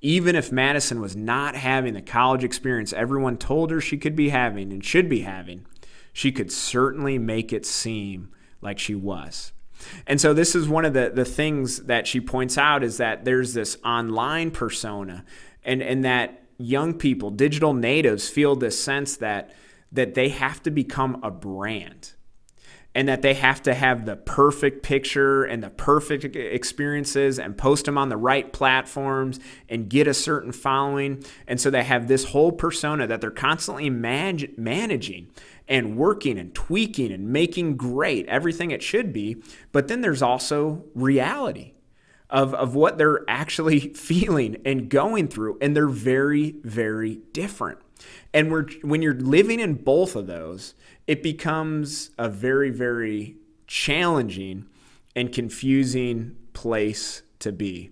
Even 0.00 0.36
if 0.36 0.52
Madison 0.52 1.00
was 1.00 1.16
not 1.16 1.54
having 1.54 1.94
the 1.94 2.02
college 2.02 2.44
experience 2.44 2.92
everyone 2.92 3.38
told 3.38 3.70
her 3.70 3.80
she 3.80 3.96
could 3.96 4.14
be 4.14 4.28
having 4.28 4.72
and 4.72 4.84
should 4.84 5.08
be 5.08 5.20
having, 5.20 5.66
she 6.12 6.30
could 6.30 6.52
certainly 6.52 7.18
make 7.18 7.52
it 7.52 7.64
seem 7.64 8.30
like 8.60 8.78
she 8.78 8.94
was. 8.94 9.52
And 10.06 10.20
so 10.20 10.32
this 10.32 10.54
is 10.54 10.68
one 10.68 10.84
of 10.84 10.94
the, 10.94 11.10
the 11.14 11.24
things 11.24 11.84
that 11.84 12.06
she 12.06 12.20
points 12.20 12.56
out 12.56 12.84
is 12.84 12.98
that 12.98 13.24
there's 13.24 13.54
this 13.54 13.76
online 13.84 14.50
persona 14.50 15.24
and, 15.64 15.82
and 15.82 16.04
that 16.04 16.42
young 16.58 16.94
people, 16.94 17.30
digital 17.30 17.74
natives, 17.74 18.28
feel 18.28 18.56
this 18.56 18.80
sense 18.80 19.16
that 19.16 19.50
that 19.92 20.14
they 20.14 20.28
have 20.28 20.60
to 20.60 20.72
become 20.72 21.20
a 21.22 21.30
brand 21.30 22.12
and 22.94 23.08
that 23.08 23.22
they 23.22 23.34
have 23.34 23.60
to 23.62 23.74
have 23.74 24.06
the 24.06 24.16
perfect 24.16 24.82
picture 24.82 25.44
and 25.44 25.62
the 25.62 25.70
perfect 25.70 26.24
experiences 26.36 27.38
and 27.38 27.58
post 27.58 27.86
them 27.86 27.98
on 27.98 28.08
the 28.08 28.16
right 28.16 28.52
platforms 28.52 29.40
and 29.68 29.88
get 29.88 30.06
a 30.06 30.14
certain 30.14 30.52
following. 30.52 31.22
And 31.48 31.60
so 31.60 31.70
they 31.70 31.82
have 31.82 32.06
this 32.06 32.26
whole 32.26 32.52
persona 32.52 33.06
that 33.08 33.20
they're 33.20 33.30
constantly 33.30 33.90
man- 33.90 34.54
managing 34.56 35.28
and 35.66 35.96
working 35.96 36.38
and 36.38 36.54
tweaking 36.54 37.10
and 37.10 37.30
making 37.30 37.76
great 37.76 38.26
everything 38.26 38.70
it 38.70 38.82
should 38.82 39.12
be. 39.12 39.42
But 39.72 39.88
then 39.88 40.00
there's 40.00 40.22
also 40.22 40.84
reality. 40.94 41.72
Of, 42.30 42.52
of 42.54 42.74
what 42.74 42.98
they're 42.98 43.22
actually 43.28 43.78
feeling 43.94 44.56
and 44.64 44.88
going 44.88 45.28
through, 45.28 45.58
and 45.60 45.76
they're 45.76 45.86
very, 45.86 46.56
very 46.64 47.16
different. 47.32 47.78
And 48.32 48.50
we're, 48.50 48.66
when 48.82 49.02
you're 49.02 49.14
living 49.14 49.60
in 49.60 49.74
both 49.74 50.16
of 50.16 50.26
those, 50.26 50.74
it 51.06 51.22
becomes 51.22 52.10
a 52.18 52.28
very, 52.28 52.70
very 52.70 53.36
challenging 53.66 54.66
and 55.14 55.32
confusing 55.32 56.36
place 56.52 57.22
to 57.40 57.52
be. 57.52 57.90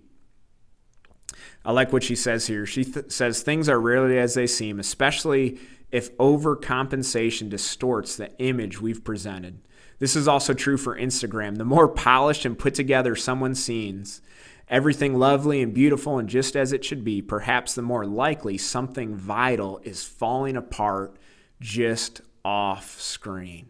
I 1.65 1.71
like 1.71 1.93
what 1.93 2.03
she 2.03 2.15
says 2.15 2.47
here. 2.47 2.65
She 2.65 2.83
th- 2.83 3.11
says 3.11 3.41
things 3.41 3.69
are 3.69 3.79
rarely 3.79 4.17
as 4.17 4.33
they 4.33 4.47
seem, 4.47 4.79
especially 4.79 5.59
if 5.91 6.15
overcompensation 6.17 7.49
distorts 7.49 8.15
the 8.15 8.35
image 8.39 8.81
we've 8.81 9.03
presented. 9.03 9.61
This 9.99 10.15
is 10.15 10.27
also 10.27 10.53
true 10.53 10.77
for 10.77 10.97
Instagram. 10.97 11.57
The 11.57 11.65
more 11.65 11.87
polished 11.87 12.45
and 12.45 12.59
put 12.59 12.73
together 12.73 13.15
someone 13.15 13.55
seems, 13.55 14.21
everything 14.67 15.13
lovely 15.13 15.61
and 15.61 15.73
beautiful 15.73 16.17
and 16.17 16.27
just 16.27 16.55
as 16.55 16.73
it 16.73 16.83
should 16.83 17.03
be, 17.03 17.21
perhaps 17.21 17.75
the 17.75 17.81
more 17.81 18.05
likely 18.05 18.57
something 18.57 19.15
vital 19.15 19.79
is 19.83 20.03
falling 20.03 20.57
apart 20.57 21.15
just 21.61 22.21
off 22.45 22.99
screen. 22.99 23.67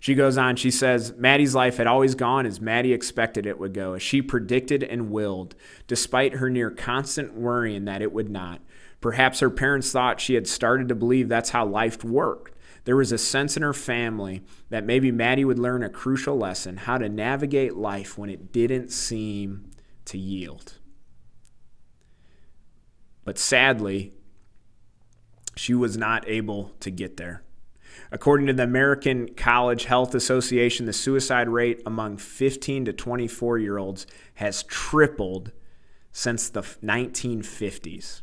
She 0.00 0.14
goes 0.14 0.38
on, 0.38 0.56
she 0.56 0.70
says, 0.70 1.14
Maddie's 1.16 1.54
life 1.54 1.76
had 1.78 1.88
always 1.88 2.14
gone 2.14 2.46
as 2.46 2.60
Maddie 2.60 2.92
expected 2.92 3.46
it 3.46 3.58
would 3.58 3.74
go, 3.74 3.94
as 3.94 4.02
she 4.02 4.22
predicted 4.22 4.82
and 4.82 5.10
willed, 5.10 5.56
despite 5.86 6.34
her 6.34 6.48
near 6.48 6.70
constant 6.70 7.34
worrying 7.34 7.84
that 7.86 8.02
it 8.02 8.12
would 8.12 8.30
not. 8.30 8.60
Perhaps 9.00 9.40
her 9.40 9.50
parents 9.50 9.90
thought 9.90 10.20
she 10.20 10.34
had 10.34 10.46
started 10.46 10.88
to 10.88 10.94
believe 10.94 11.28
that's 11.28 11.50
how 11.50 11.66
life 11.66 12.04
worked. 12.04 12.54
There 12.84 12.96
was 12.96 13.12
a 13.12 13.18
sense 13.18 13.56
in 13.56 13.62
her 13.62 13.74
family 13.74 14.42
that 14.70 14.84
maybe 14.84 15.12
Maddie 15.12 15.44
would 15.44 15.58
learn 15.58 15.82
a 15.82 15.90
crucial 15.90 16.36
lesson 16.36 16.78
how 16.78 16.98
to 16.98 17.08
navigate 17.08 17.76
life 17.76 18.16
when 18.16 18.30
it 18.30 18.52
didn't 18.52 18.90
seem 18.90 19.70
to 20.06 20.16
yield. 20.16 20.78
But 23.24 23.36
sadly, 23.36 24.14
she 25.58 25.74
was 25.74 25.96
not 25.96 26.26
able 26.28 26.70
to 26.80 26.90
get 26.90 27.16
there. 27.16 27.42
According 28.12 28.46
to 28.46 28.52
the 28.52 28.62
American 28.62 29.34
College 29.34 29.84
Health 29.84 30.14
Association, 30.14 30.86
the 30.86 30.92
suicide 30.92 31.48
rate 31.48 31.82
among 31.84 32.16
15 32.16 32.84
to 32.86 32.92
24 32.92 33.58
year 33.58 33.76
olds 33.76 34.06
has 34.34 34.62
tripled 34.62 35.52
since 36.12 36.48
the 36.48 36.62
1950s. 36.62 38.22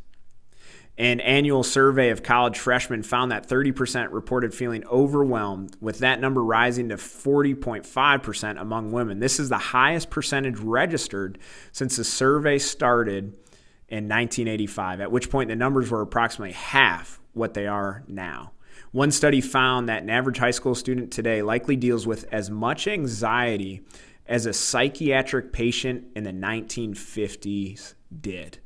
An 0.98 1.20
annual 1.20 1.62
survey 1.62 2.08
of 2.08 2.22
college 2.22 2.58
freshmen 2.58 3.02
found 3.02 3.30
that 3.30 3.46
30% 3.46 4.12
reported 4.12 4.54
feeling 4.54 4.82
overwhelmed, 4.86 5.76
with 5.78 5.98
that 5.98 6.20
number 6.20 6.42
rising 6.42 6.88
to 6.88 6.96
40.5% 6.96 8.60
among 8.60 8.92
women. 8.92 9.18
This 9.18 9.38
is 9.38 9.50
the 9.50 9.58
highest 9.58 10.08
percentage 10.08 10.58
registered 10.58 11.38
since 11.70 11.96
the 11.96 12.04
survey 12.04 12.58
started 12.58 13.34
in 13.88 14.08
1985, 14.08 15.02
at 15.02 15.12
which 15.12 15.30
point 15.30 15.50
the 15.50 15.56
numbers 15.56 15.90
were 15.90 16.00
approximately 16.00 16.54
half 16.54 17.20
what 17.36 17.54
they 17.54 17.66
are 17.66 18.02
now. 18.08 18.52
One 18.92 19.10
study 19.10 19.40
found 19.40 19.88
that 19.88 20.02
an 20.02 20.10
average 20.10 20.38
high 20.38 20.50
school 20.50 20.74
student 20.74 21.12
today 21.12 21.42
likely 21.42 21.76
deals 21.76 22.06
with 22.06 22.26
as 22.32 22.50
much 22.50 22.88
anxiety 22.88 23.82
as 24.26 24.46
a 24.46 24.52
psychiatric 24.52 25.52
patient 25.52 26.06
in 26.16 26.24
the 26.24 26.32
1950s 26.32 27.94
did. 28.20 28.58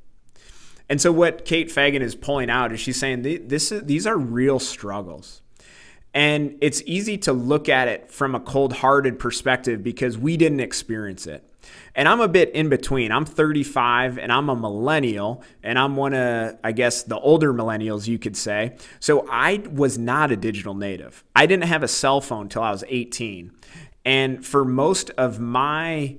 And 0.89 1.01
so, 1.01 1.13
what 1.13 1.45
Kate 1.45 1.71
Fagan 1.71 2.03
is 2.03 2.15
pulling 2.15 2.51
out 2.51 2.73
is 2.73 2.81
she's 2.81 2.99
saying 2.99 3.23
this, 3.23 3.73
these 3.83 4.07
are 4.07 4.17
real 4.17 4.59
struggles. 4.59 5.43
And 6.13 6.59
it's 6.61 6.83
easy 6.87 7.19
to 7.19 7.33
look 7.33 7.69
at 7.69 7.87
it 7.87 8.11
from 8.11 8.35
a 8.35 8.41
cold 8.41 8.73
hearted 8.73 9.19
perspective 9.19 9.85
because 9.85 10.19
we 10.19 10.37
didn't 10.37 10.61
experience 10.61 11.27
it. 11.27 11.45
And 11.95 12.09
I'm 12.09 12.21
a 12.21 12.29
bit 12.29 12.51
in 12.51 12.69
between. 12.69 13.13
I'm 13.13 13.25
35 13.25 14.19
and 14.19 14.33
I'm 14.33 14.49
a 14.49 14.57
millennial, 14.57 15.43
and 15.63 15.79
I'm 15.79 15.97
one 15.97 16.15
of, 16.15 16.59
I 16.63 16.73
guess, 16.73 17.03
the 17.03 17.19
older 17.19 17.53
millennials, 17.53 18.07
you 18.07 18.19
could 18.19 18.37
say. 18.37 18.77
So 19.01 19.27
I 19.31 19.63
was 19.71 19.99
not 19.99 20.31
a 20.31 20.37
digital 20.37 20.75
native. 20.75 21.25
I 21.35 21.47
didn't 21.47 21.65
have 21.65 21.83
a 21.83 21.89
cell 21.89 22.21
phone 22.21 22.43
until 22.43 22.63
I 22.63 22.71
was 22.71 22.85
18. 22.89 23.53
And 24.05 24.45
for 24.45 24.65
most 24.65 25.11
of 25.11 25.41
my 25.41 26.19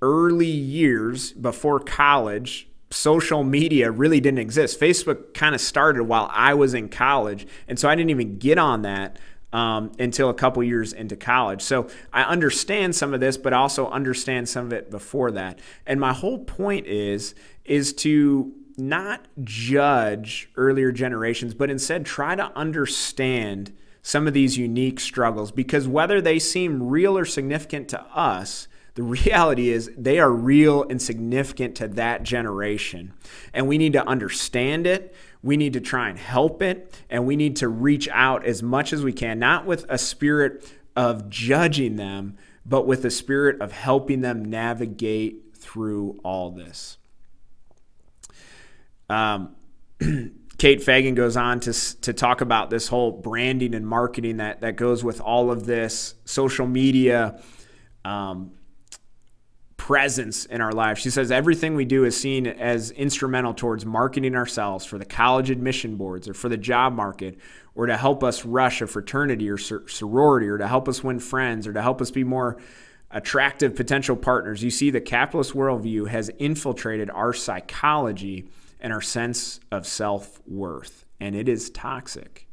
early 0.00 0.46
years 0.46 1.32
before 1.32 1.78
college, 1.80 2.68
social 2.90 3.42
media 3.44 3.90
really 3.90 4.20
didn't 4.20 4.40
exist. 4.40 4.78
Facebook 4.78 5.32
kind 5.34 5.54
of 5.54 5.60
started 5.60 6.04
while 6.04 6.28
I 6.32 6.54
was 6.54 6.74
in 6.74 6.88
college. 6.88 7.46
And 7.68 7.78
so 7.78 7.88
I 7.88 7.94
didn't 7.94 8.10
even 8.10 8.38
get 8.38 8.58
on 8.58 8.82
that 8.82 9.18
um, 9.52 9.92
until 9.98 10.30
a 10.30 10.34
couple 10.34 10.62
years 10.62 10.92
into 10.92 11.16
college. 11.16 11.62
So 11.62 11.88
I 12.12 12.22
understand 12.22 12.94
some 12.94 13.14
of 13.14 13.20
this, 13.20 13.36
but 13.36 13.52
also 13.52 13.88
understand 13.90 14.48
some 14.48 14.66
of 14.66 14.72
it 14.72 14.90
before 14.90 15.30
that. 15.32 15.58
And 15.86 16.00
my 16.00 16.12
whole 16.12 16.38
point 16.38 16.86
is 16.86 17.34
is 17.64 17.92
to 17.92 18.52
not 18.76 19.26
judge 19.42 20.48
earlier 20.56 20.90
generations, 20.90 21.54
but 21.54 21.70
instead 21.70 22.04
try 22.04 22.34
to 22.34 22.50
understand 22.56 23.72
some 24.02 24.26
of 24.26 24.34
these 24.34 24.58
unique 24.58 24.98
struggles 24.98 25.52
because 25.52 25.86
whether 25.86 26.20
they 26.20 26.38
seem 26.38 26.82
real 26.82 27.16
or 27.16 27.24
significant 27.24 27.88
to 27.88 28.00
us, 28.06 28.66
the 28.94 29.02
reality 29.02 29.70
is 29.70 29.90
they 29.96 30.18
are 30.18 30.30
real 30.30 30.84
and 30.88 31.00
significant 31.00 31.76
to 31.76 31.88
that 31.88 32.22
generation. 32.22 33.12
And 33.52 33.68
we 33.68 33.78
need 33.78 33.92
to 33.92 34.06
understand 34.06 34.86
it. 34.86 35.14
We 35.42 35.56
need 35.56 35.72
to 35.72 35.80
try 35.80 36.08
and 36.08 36.18
help 36.18 36.62
it. 36.62 36.94
And 37.10 37.26
we 37.26 37.36
need 37.36 37.56
to 37.56 37.68
reach 37.68 38.08
out 38.08 38.44
as 38.44 38.62
much 38.62 38.92
as 38.92 39.02
we 39.02 39.12
can, 39.12 39.38
not 39.38 39.66
with 39.66 39.84
a 39.88 39.98
spirit 39.98 40.70
of 40.94 41.28
judging 41.28 41.96
them, 41.96 42.36
but 42.64 42.86
with 42.86 43.04
a 43.04 43.10
spirit 43.10 43.60
of 43.60 43.72
helping 43.72 44.20
them 44.20 44.44
navigate 44.44 45.56
through 45.56 46.20
all 46.22 46.50
this. 46.50 46.98
Um, 49.08 49.56
Kate 50.58 50.82
Fagan 50.82 51.14
goes 51.14 51.36
on 51.36 51.58
to, 51.60 51.72
to 52.02 52.12
talk 52.12 52.40
about 52.40 52.70
this 52.70 52.86
whole 52.86 53.10
branding 53.10 53.74
and 53.74 53.86
marketing 53.86 54.36
that, 54.36 54.60
that 54.60 54.76
goes 54.76 55.02
with 55.02 55.20
all 55.20 55.50
of 55.50 55.66
this 55.66 56.14
social 56.24 56.66
media 56.66 57.42
um, 58.04 58.52
presence 59.82 60.44
in 60.44 60.60
our 60.60 60.70
lives. 60.70 61.00
She 61.00 61.10
says 61.10 61.32
everything 61.32 61.74
we 61.74 61.84
do 61.84 62.04
is 62.04 62.16
seen 62.16 62.46
as 62.46 62.92
instrumental 62.92 63.52
towards 63.52 63.84
marketing 63.84 64.36
ourselves 64.36 64.84
for 64.84 64.96
the 64.96 65.04
college 65.04 65.50
admission 65.50 65.96
boards 65.96 66.28
or 66.28 66.34
for 66.34 66.48
the 66.48 66.56
job 66.56 66.92
market 66.92 67.36
or 67.74 67.86
to 67.86 67.96
help 67.96 68.22
us 68.22 68.44
rush 68.44 68.80
a 68.80 68.86
fraternity 68.86 69.50
or 69.50 69.58
sorority 69.58 70.46
or 70.46 70.56
to 70.56 70.68
help 70.68 70.88
us 70.88 71.02
win 71.02 71.18
friends 71.18 71.66
or 71.66 71.72
to 71.72 71.82
help 71.82 72.00
us 72.00 72.12
be 72.12 72.22
more 72.22 72.58
attractive 73.10 73.74
potential 73.74 74.14
partners. 74.14 74.62
You 74.62 74.70
see, 74.70 74.90
the 74.90 75.00
capitalist 75.00 75.52
worldview 75.52 76.06
has 76.06 76.30
infiltrated 76.38 77.10
our 77.10 77.32
psychology 77.32 78.48
and 78.78 78.92
our 78.92 79.00
sense 79.00 79.58
of 79.72 79.84
self 79.84 80.40
worth, 80.46 81.06
and 81.18 81.34
it 81.34 81.48
is 81.48 81.70
toxic. 81.70 82.46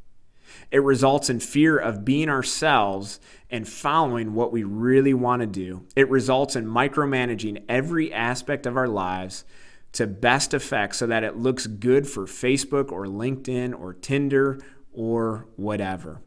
It 0.70 0.82
results 0.82 1.30
in 1.30 1.40
fear 1.40 1.78
of 1.78 2.04
being 2.04 2.28
ourselves 2.28 3.20
and 3.50 3.68
following 3.68 4.34
what 4.34 4.52
we 4.52 4.62
really 4.62 5.14
want 5.14 5.40
to 5.40 5.46
do. 5.46 5.86
It 5.96 6.08
results 6.08 6.56
in 6.56 6.66
micromanaging 6.66 7.64
every 7.68 8.12
aspect 8.12 8.66
of 8.66 8.76
our 8.76 8.88
lives 8.88 9.44
to 9.92 10.06
best 10.06 10.54
effect 10.54 10.94
so 10.94 11.06
that 11.06 11.24
it 11.24 11.36
looks 11.36 11.66
good 11.66 12.08
for 12.08 12.26
Facebook 12.26 12.92
or 12.92 13.06
LinkedIn 13.06 13.78
or 13.78 13.92
Tinder 13.94 14.60
or 14.92 15.46
whatever. 15.56 16.20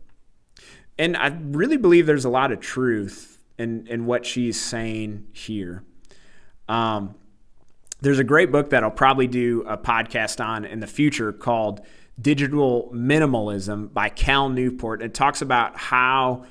And 0.98 1.18
I 1.18 1.28
really 1.28 1.78
believe 1.78 2.06
there's 2.06 2.26
a 2.26 2.30
lot 2.30 2.52
of 2.52 2.60
truth 2.60 3.40
in, 3.58 3.88
in 3.88 4.06
what 4.06 4.26
she's 4.26 4.60
saying 4.60 5.28
here. 5.32 5.84
Um, 6.68 7.16
there's 8.02 8.20
a 8.20 8.24
great 8.24 8.52
book 8.52 8.72
that 8.72 8.84
I'll 8.84 8.92
probably 8.92 9.28
do 9.28 9.64
a 9.66 9.78
podcast 9.78 10.44
on 10.44 10.66
in 10.66 10.82
the 10.82 10.88
future 10.88 11.32
called 11.32 11.82
Digital 12.22 12.92
Minimalism 12.94 13.94
by 13.94 14.10
Cal 14.10 14.50
Newport. 14.50 15.02
It 15.02 15.14
talks 15.14 15.42
about 15.42 15.78
how 15.78 16.46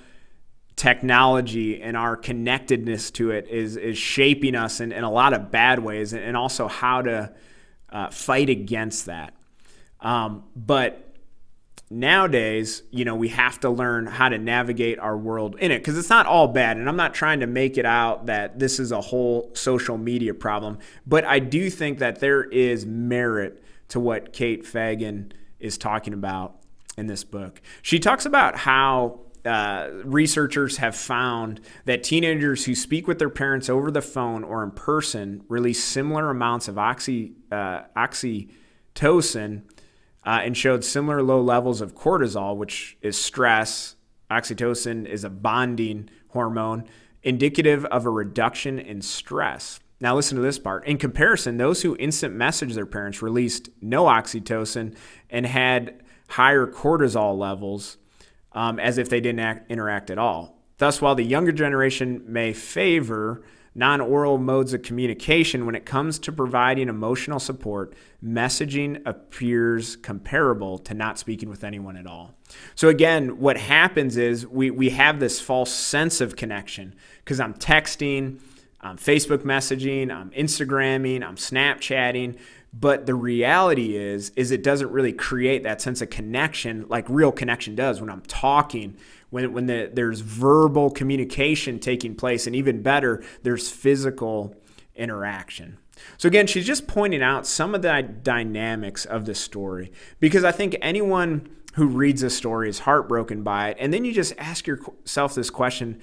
technology 0.77 1.81
and 1.81 1.97
our 1.97 2.17
connectedness 2.17 3.11
to 3.13 3.31
it 3.31 3.47
is, 3.49 3.77
is 3.77 3.97
shaping 3.97 4.55
us 4.55 4.81
in, 4.81 4.91
in 4.91 5.05
a 5.05 5.11
lot 5.11 5.33
of 5.33 5.51
bad 5.51 5.79
ways 5.79 6.13
and 6.13 6.37
also 6.37 6.67
how 6.67 7.03
to 7.03 7.33
uh, 7.91 8.11
fight 8.11 8.49
against 8.51 9.07
that. 9.07 9.35
Um, 10.01 10.45
but 10.57 11.15
nowadays, 11.91 12.83
you 12.91 13.05
know, 13.05 13.15
we 13.15 13.29
have 13.29 13.61
to 13.61 13.71
learn 13.71 14.07
how 14.07 14.31
to 14.31 14.39
navigate 14.39 14.99
our 14.99 15.17
world 15.17 15.57
in 15.61 15.71
it 15.71 15.79
because 15.79 15.97
it's 15.97 16.11
not 16.11 16.27
all 16.27 16.49
bad. 16.49 16.79
And 16.79 16.89
I'm 16.89 16.97
not 16.97 17.15
trying 17.15 17.41
to 17.41 17.47
make 17.47 17.77
it 17.77 17.87
out 17.87 18.27
that 18.27 18.59
this 18.59 18.81
is 18.81 18.91
a 18.91 19.01
whole 19.01 19.51
social 19.55 19.99
media 19.99 20.35
problem, 20.35 20.79
but 21.07 21.25
I 21.25 21.39
do 21.39 21.71
think 21.71 21.99
that 21.99 22.19
there 22.19 22.43
is 22.43 22.87
merit 22.87 23.63
to 23.89 24.01
what 24.01 24.33
Kate 24.33 24.67
Fagan 24.67 25.33
is 25.63 25.79
talking 25.79 26.13
about 26.13 26.57
in 26.99 27.07
this 27.07 27.25
book. 27.25 27.63
She 27.81 27.99
talks 27.99 28.27
about 28.27 28.59
how 28.59 29.21
uh, 29.45 29.89
researchers 30.05 30.77
have 30.77 30.95
found 30.95 31.61
that 31.85 32.03
teenagers 32.03 32.65
who 32.65 32.75
speak 32.75 33.09
with 33.09 33.19
their 33.19 33.31
parents 33.31 33.69
over 33.69 33.91
the 33.91 34.03
phone 34.03 34.45
or 34.45 34.63
in 34.63 34.71
person 34.71 35.45
release 35.49 35.83
similar 35.83 36.31
amounts 36.31 36.69
of 36.69 36.79
oxy, 36.79 37.33
uh, 37.51 37.83
oxytocin 37.97 39.63
uh, 40.25 40.41
and 40.43 40.57
showed 40.57 40.85
similar 40.85 41.23
low 41.23 41.41
levels 41.41 41.81
of 41.81 41.95
cortisol, 41.95 42.57
which 42.57 42.97
is 43.01 43.21
stress. 43.21 43.97
Oxytocin 44.31 45.07
is 45.07 45.25
a 45.25 45.31
bonding 45.31 46.09
hormone, 46.29 46.85
indicative 47.23 47.85
of 47.87 48.07
a 48.07 48.11
reduction 48.11 48.79
in 48.79 49.03
stress. 49.03 49.81
Now, 50.03 50.17
listen 50.17 50.35
to 50.35 50.43
this 50.43 50.59
part. 50.59 50.85
In 50.85 50.99
comparison, 50.99 51.59
those 51.59 51.83
who 51.83 51.97
instant 51.97 52.35
message 52.35 52.75
their 52.75 52.87
parents 52.87 53.23
released 53.23 53.69
no 53.81 54.07
oxytocin 54.07 54.97
and 55.31 55.47
had 55.47 56.03
higher 56.27 56.67
cortisol 56.67 57.39
levels 57.39 57.99
um, 58.51 58.81
as 58.81 58.99
if 58.99 59.09
they 59.09 59.21
didn't 59.21 59.39
act, 59.39 59.71
interact 59.71 60.11
at 60.11 60.19
all. 60.19 60.59
Thus, 60.79 61.01
while 61.01 61.15
the 61.15 61.23
younger 61.23 61.53
generation 61.53 62.25
may 62.27 62.53
favor 62.53 63.45
non 63.77 64.01
oral 64.01 64.39
modes 64.39 64.75
of 64.75 64.83
communication, 64.83 65.67
when 65.67 65.77
it 65.77 65.87
comes 65.87 66.19
to 66.19 66.33
providing 66.33 66.89
emotional 66.89 67.39
support, 67.39 67.95
messaging 68.25 69.01
appears 69.07 69.95
comparable 69.95 70.79
to 70.79 70.95
not 70.95 71.17
speaking 71.17 71.49
with 71.49 71.63
anyone 71.63 71.97
at 71.97 72.09
all. 72.09 72.35
So, 72.75 72.89
again, 72.89 73.39
what 73.39 73.57
happens 73.57 74.17
is 74.17 74.49
we, 74.49 74.73
we 74.73 74.91
have 74.91 75.21
this 75.21 75.41
false 75.41 75.73
sense 75.73 76.21
of 76.21 76.35
connection 76.35 76.97
because 77.25 77.39
I'm 77.39 77.55
texting, 77.55 78.41
I'm 78.83 78.97
Facebook 78.97 79.39
messaging, 79.39 80.11
I'm 80.11 80.31
Instagramming, 80.31 81.23
I'm 81.23 81.37
Snapchatting. 81.37 82.39
But 82.75 83.05
the 83.05 83.15
reality 83.15 83.97
is, 83.97 84.31
is 84.35 84.51
it 84.51 84.63
doesn't 84.63 84.91
really 84.91 85.13
create 85.13 85.63
that 85.65 85.83
sense 85.83 86.01
of 86.01 86.09
connection 86.09 86.87
like 86.89 87.05
real 87.09 87.31
connection 87.31 87.75
does 87.75 88.01
when 88.01 88.09
I'm 88.09 88.23
talking 88.23 88.97
when, 89.33 89.53
when 89.55 89.67
the, 89.67 89.91
there's 89.93 90.21
verbal 90.21 90.91
communication 90.91 91.81
taking 91.81 92.15
place, 92.15 92.47
and 92.47 92.55
even 92.55 92.83
better, 92.83 93.25
there's 93.43 93.71
physical 93.71 94.55
interaction. 94.95 95.79
So, 96.19 96.27
again, 96.27 96.47
she's 96.47 96.67
just 96.67 96.87
pointing 96.87 97.23
out 97.23 97.47
some 97.47 97.75
of 97.75 97.81
the 97.81 98.03
dynamics 98.23 99.07
of 99.07 99.25
the 99.25 99.35
story 99.35 99.91
because 100.21 100.45
I 100.45 100.53
think 100.53 100.77
anyone 100.83 101.49
who 101.75 101.87
reads 101.87 102.23
a 102.23 102.29
story 102.29 102.69
is 102.69 102.81
heartbroken 102.81 103.43
by 103.43 103.71
it. 103.71 103.79
And 103.81 103.93
then 103.93 104.05
you 104.05 104.13
just 104.13 104.35
ask 104.37 104.67
yourself 104.67 105.35
this 105.35 105.49
question 105.49 105.99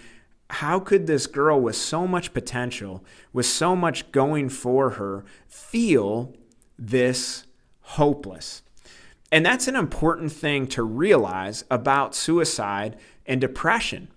how 0.50 0.80
could 0.80 1.08
this 1.08 1.28
girl 1.28 1.60
with 1.60 1.76
so 1.76 2.08
much 2.08 2.34
potential, 2.34 3.04
with 3.34 3.46
so 3.46 3.76
much 3.76 4.12
going 4.12 4.50
for 4.50 4.92
her, 4.92 5.24
feel 5.48 6.34
this 6.78 7.46
hopeless? 7.82 8.64
And 9.32 9.46
that's 9.46 9.68
an 9.68 9.76
important 9.76 10.32
thing 10.32 10.66
to 10.68 10.84
realize 10.84 11.64
about 11.70 12.16
suicide 12.16 12.98
and 13.28 13.40
depression 13.40 14.10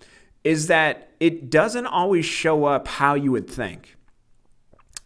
is 0.42 0.68
that 0.68 1.10
it 1.20 1.50
doesn't 1.50 1.86
always 1.86 2.24
show 2.24 2.64
up 2.64 2.88
how 2.88 3.14
you 3.14 3.30
would 3.30 3.48
think. 3.48 3.96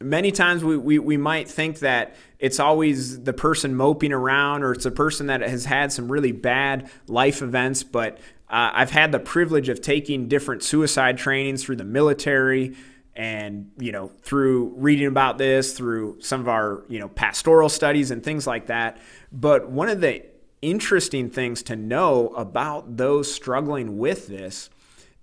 Many 0.00 0.30
times 0.30 0.62
we, 0.62 0.76
we, 0.76 0.98
we 0.98 1.16
might 1.16 1.48
think 1.48 1.80
that 1.80 2.14
it's 2.38 2.60
always 2.60 3.22
the 3.24 3.32
person 3.32 3.74
moping 3.74 4.12
around 4.12 4.62
or 4.62 4.72
it's 4.72 4.86
a 4.86 4.90
person 4.90 5.26
that 5.26 5.40
has 5.40 5.64
had 5.64 5.90
some 5.90 6.12
really 6.12 6.32
bad 6.32 6.88
life 7.08 7.42
events, 7.42 7.82
but 7.82 8.18
uh, 8.48 8.70
I've 8.74 8.90
had 8.90 9.12
the 9.12 9.18
privilege 9.18 9.68
of 9.68 9.80
taking 9.80 10.28
different 10.28 10.62
suicide 10.62 11.18
trainings 11.18 11.64
through 11.64 11.76
the 11.76 11.84
military 11.84 12.76
and 13.14 13.70
you 13.78 13.92
know 13.92 14.08
through 14.22 14.74
reading 14.76 15.06
about 15.06 15.38
this 15.38 15.72
through 15.72 16.20
some 16.20 16.40
of 16.40 16.48
our 16.48 16.84
you 16.88 16.98
know 16.98 17.08
pastoral 17.08 17.68
studies 17.68 18.10
and 18.10 18.22
things 18.22 18.46
like 18.46 18.66
that 18.66 18.98
but 19.32 19.70
one 19.70 19.88
of 19.88 20.02
the 20.02 20.22
interesting 20.62 21.30
things 21.30 21.62
to 21.62 21.76
know 21.76 22.28
about 22.28 22.96
those 22.96 23.32
struggling 23.32 23.98
with 23.98 24.26
this 24.26 24.70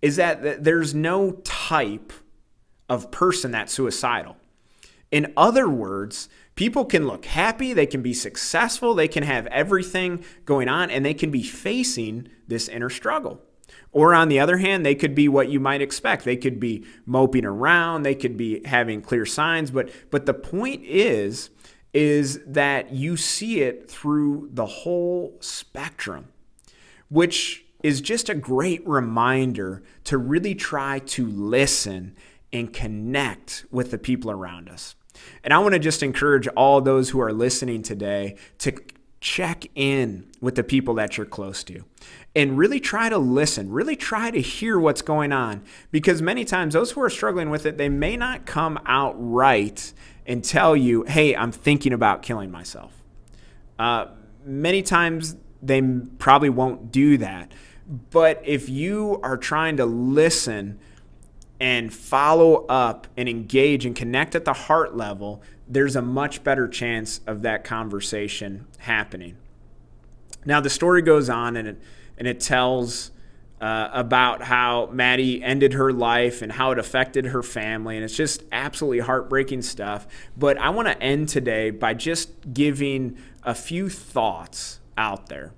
is 0.02 0.18
that 0.18 0.64
there's 0.64 0.94
no 0.94 1.32
type 1.44 2.12
of 2.90 3.10
person 3.12 3.52
that's 3.52 3.74
suicidal. 3.74 4.36
In 5.14 5.32
other 5.38 5.70
words, 5.70 6.28
people 6.56 6.86
can 6.86 7.06
look 7.06 7.26
happy, 7.26 7.72
they 7.72 7.86
can 7.86 8.02
be 8.02 8.16
successful, 8.16 8.96
they 8.96 9.08
can 9.08 9.22
have 9.22 9.46
everything 9.46 10.26
going 10.44 10.68
on, 10.68 10.90
and 10.90 11.06
they 11.06 11.14
can 11.14 11.30
be 11.30 11.44
facing 11.44 12.30
this 12.48 12.68
inner 12.68 12.90
struggle. 12.90 13.40
Or 13.92 14.16
on 14.16 14.28
the 14.28 14.40
other 14.40 14.58
hand, 14.58 14.84
they 14.84 14.96
could 14.96 15.14
be 15.14 15.30
what 15.30 15.50
you 15.50 15.60
might 15.60 15.84
expect. 15.84 16.24
They 16.24 16.36
could 16.36 16.60
be 16.60 16.84
moping 17.06 17.46
around, 17.46 18.02
they 18.02 18.16
could 18.16 18.38
be 18.38 18.64
having 18.66 19.04
clear 19.04 19.24
signs, 19.24 19.70
but 19.70 19.92
but 20.10 20.26
the 20.26 20.34
point 20.34 20.84
is 20.84 21.52
is 21.94 22.40
that 22.48 22.92
you 22.92 23.16
see 23.16 23.62
it 23.62 23.88
through 23.88 24.50
the 24.52 24.66
whole 24.66 25.38
spectrum, 25.42 26.30
which 27.10 27.66
is 27.84 28.02
just 28.02 28.30
a 28.30 28.34
great 28.34 28.82
reminder 28.88 29.84
to 30.06 30.18
really 30.18 30.56
try 30.56 30.98
to 30.98 31.28
listen 31.28 32.16
and 32.52 32.74
connect 32.74 33.66
with 33.70 33.92
the 33.92 34.00
people 34.00 34.32
around 34.32 34.70
us. 34.70 34.96
And 35.44 35.54
I 35.54 35.60
want 35.60 35.74
to 35.74 35.80
just 35.80 36.04
encourage 36.04 36.48
all 36.50 36.82
those 36.82 37.10
who 37.10 37.20
are 37.20 37.34
listening 37.34 37.82
today 37.82 38.38
to 38.60 38.74
check 39.22 39.66
in 39.74 40.28
with 40.42 40.56
the 40.56 40.64
people 40.64 40.96
that 40.96 41.16
you're 41.16 41.26
close 41.26 41.64
to 41.64 41.84
and 42.36 42.58
really 42.58 42.80
try 42.80 43.08
to 43.08 43.18
listen, 43.18 43.72
really 43.72 43.96
try 43.96 44.30
to 44.30 44.42
hear 44.42 44.78
what's 44.78 45.02
going 45.02 45.32
on. 45.32 45.64
Because 45.92 46.22
many 46.22 46.44
times, 46.44 46.74
those 46.74 46.92
who 46.92 47.02
are 47.02 47.10
struggling 47.10 47.50
with 47.50 47.66
it, 47.66 47.78
they 47.78 47.90
may 47.90 48.18
not 48.18 48.46
come 48.46 48.80
out 48.86 49.16
right 49.18 49.94
and 50.26 50.44
tell 50.44 50.76
you, 50.76 51.04
hey, 51.04 51.36
I'm 51.36 51.52
thinking 51.52 51.94
about 51.94 52.22
killing 52.22 52.52
myself. 52.52 52.92
Uh, 53.80 54.08
many 54.46 54.82
times 54.82 55.36
they 55.62 55.82
probably 56.18 56.50
won't 56.50 56.92
do 56.92 57.18
that. 57.18 57.52
But 58.12 58.42
if 58.46 58.70
you 58.70 59.20
are 59.24 59.38
trying 59.38 59.78
to 59.78 59.86
listen 59.86 60.80
and 61.60 61.94
follow 61.94 62.66
up 62.66 63.08
and 63.16 63.30
engage 63.30 63.86
and 63.86 63.96
connect 63.96 64.36
at 64.36 64.46
the 64.46 64.54
heart 64.54 64.96
level, 64.96 65.42
there's 65.68 65.96
a 65.96 66.02
much 66.02 66.44
better 66.44 66.68
chance 66.68 67.22
of 67.26 67.42
that 67.44 67.64
conversation 67.64 68.68
happening. 68.80 69.38
Now, 70.46 70.60
the 70.60 70.70
story 70.70 71.02
goes 71.02 71.30
on 71.30 71.56
and 71.56 71.68
it, 71.68 71.82
and 72.18 72.28
it 72.28 72.40
tells 72.40 73.12
uh, 73.62 73.90
about 73.94 74.44
how 74.44 74.90
Maddie 74.92 75.42
ended 75.42 75.74
her 75.74 75.94
life 75.94 76.42
and 76.42 76.52
how 76.52 76.72
it 76.72 76.80
affected 76.80 77.28
her 77.28 77.42
family. 77.42 77.96
And 77.96 78.04
it's 78.04 78.18
just 78.18 78.44
absolutely 78.52 79.00
heartbreaking 79.00 79.62
stuff. 79.62 80.06
But 80.36 80.58
I 80.58 80.70
want 80.70 80.90
to 80.90 81.02
end 81.02 81.30
today 81.30 81.70
by 81.70 81.94
just 81.94 82.54
giving 82.54 83.18
a 83.44 83.56
few 83.56 83.88
thoughts 83.88 84.82
out 84.98 85.28
there. 85.28 85.54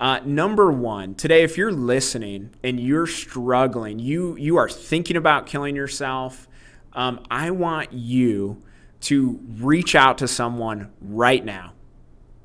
Uh, 0.00 0.20
number 0.24 0.70
one, 0.70 1.14
today, 1.16 1.42
if 1.42 1.58
you're 1.58 1.72
listening 1.72 2.50
and 2.62 2.78
you're 2.78 3.06
struggling, 3.06 3.98
you 3.98 4.36
you 4.36 4.56
are 4.56 4.68
thinking 4.68 5.16
about 5.16 5.46
killing 5.46 5.74
yourself. 5.74 6.46
Um, 6.92 7.20
I 7.30 7.50
want 7.50 7.92
you 7.92 8.62
to 9.00 9.40
reach 9.58 9.96
out 9.96 10.18
to 10.18 10.28
someone 10.28 10.92
right 11.00 11.44
now, 11.44 11.72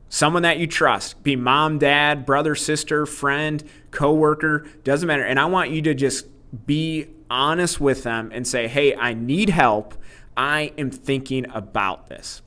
someone 0.10 0.44
that 0.44 0.58
you 0.58 0.66
trust, 0.66 1.22
be 1.22 1.36
mom, 1.36 1.78
dad, 1.78 2.26
brother, 2.26 2.56
sister, 2.56 3.06
friend, 3.06 3.64
coworker, 3.92 4.66
doesn't 4.84 5.08
matter. 5.08 5.24
And 5.24 5.40
I 5.40 5.46
want 5.46 5.70
you 5.70 5.82
to 5.84 5.94
just 5.94 6.26
be 6.66 7.08
honest 7.30 7.80
with 7.80 8.02
them 8.02 8.32
and 8.34 8.48
say, 8.48 8.68
"Hey, 8.68 8.96
I 8.96 9.14
need 9.14 9.50
help. 9.50 9.94
I 10.36 10.74
am 10.76 10.90
thinking 10.90 11.46
about 11.54 12.08
this." 12.08 12.42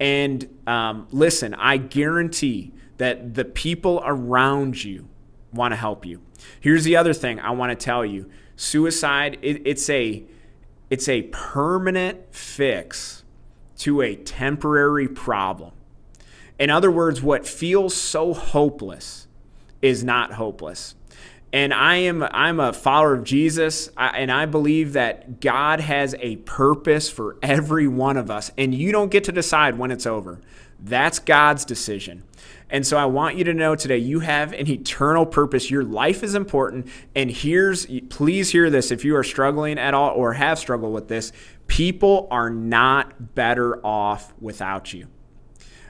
And 0.00 0.48
um, 0.66 1.06
listen, 1.12 1.54
I 1.54 1.76
guarantee 1.76 2.72
that 2.98 3.34
the 3.34 3.44
people 3.44 4.02
around 4.04 4.82
you 4.82 5.08
want 5.52 5.72
to 5.72 5.76
help 5.76 6.04
you. 6.04 6.20
Here's 6.60 6.84
the 6.84 6.96
other 6.96 7.12
thing 7.12 7.40
I 7.40 7.50
want 7.50 7.70
to 7.70 7.76
tell 7.76 8.04
you. 8.04 8.28
Suicide 8.56 9.38
it, 9.42 9.62
it's 9.64 9.88
a 9.90 10.24
it's 10.90 11.08
a 11.08 11.22
permanent 11.22 12.34
fix 12.34 13.24
to 13.78 14.00
a 14.02 14.14
temporary 14.14 15.08
problem. 15.08 15.72
In 16.58 16.70
other 16.70 16.90
words, 16.90 17.20
what 17.20 17.46
feels 17.46 17.94
so 17.94 18.32
hopeless 18.32 19.26
is 19.82 20.04
not 20.04 20.34
hopeless. 20.34 20.94
And 21.52 21.72
I 21.72 21.96
am 21.96 22.22
I'm 22.22 22.58
a 22.58 22.72
follower 22.72 23.14
of 23.14 23.24
Jesus 23.24 23.88
and 23.96 24.30
I 24.30 24.46
believe 24.46 24.94
that 24.94 25.40
God 25.40 25.80
has 25.80 26.14
a 26.18 26.36
purpose 26.36 27.08
for 27.08 27.36
every 27.42 27.86
one 27.86 28.16
of 28.16 28.30
us 28.30 28.50
and 28.58 28.74
you 28.74 28.92
don't 28.92 29.10
get 29.10 29.24
to 29.24 29.32
decide 29.32 29.78
when 29.78 29.90
it's 29.90 30.06
over. 30.06 30.40
That's 30.80 31.18
God's 31.18 31.64
decision. 31.64 32.24
And 32.74 32.84
so 32.84 32.96
I 32.96 33.04
want 33.04 33.36
you 33.36 33.44
to 33.44 33.54
know 33.54 33.76
today 33.76 33.98
you 33.98 34.18
have 34.18 34.52
an 34.52 34.68
eternal 34.68 35.26
purpose. 35.26 35.70
Your 35.70 35.84
life 35.84 36.24
is 36.24 36.34
important. 36.34 36.88
And 37.14 37.30
here's, 37.30 37.86
please 38.08 38.50
hear 38.50 38.68
this 38.68 38.90
if 38.90 39.04
you 39.04 39.14
are 39.14 39.22
struggling 39.22 39.78
at 39.78 39.94
all 39.94 40.10
or 40.10 40.32
have 40.32 40.58
struggled 40.58 40.92
with 40.92 41.06
this. 41.06 41.30
People 41.68 42.26
are 42.32 42.50
not 42.50 43.36
better 43.36 43.78
off 43.86 44.34
without 44.40 44.92
you. 44.92 45.06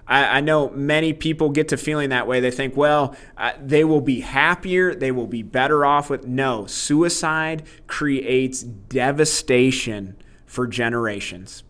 I, 0.06 0.42
know 0.42 0.68
many 0.68 1.14
people 1.14 1.48
get 1.48 1.68
to 1.68 1.78
feeling 1.78 2.10
that 2.10 2.26
way. 2.26 2.40
They 2.40 2.50
think, 2.50 2.76
well, 2.76 3.16
uh, 3.38 3.52
they 3.58 3.84
will 3.84 4.02
be 4.02 4.20
happier, 4.20 4.94
they 4.94 5.10
will 5.10 5.26
be 5.26 5.42
better 5.42 5.86
off 5.86 6.10
with. 6.10 6.26
No, 6.26 6.66
suicide 6.66 7.62
creates 7.86 8.62
devastation 8.62 10.18
for 10.44 10.66
generations. 10.66 11.64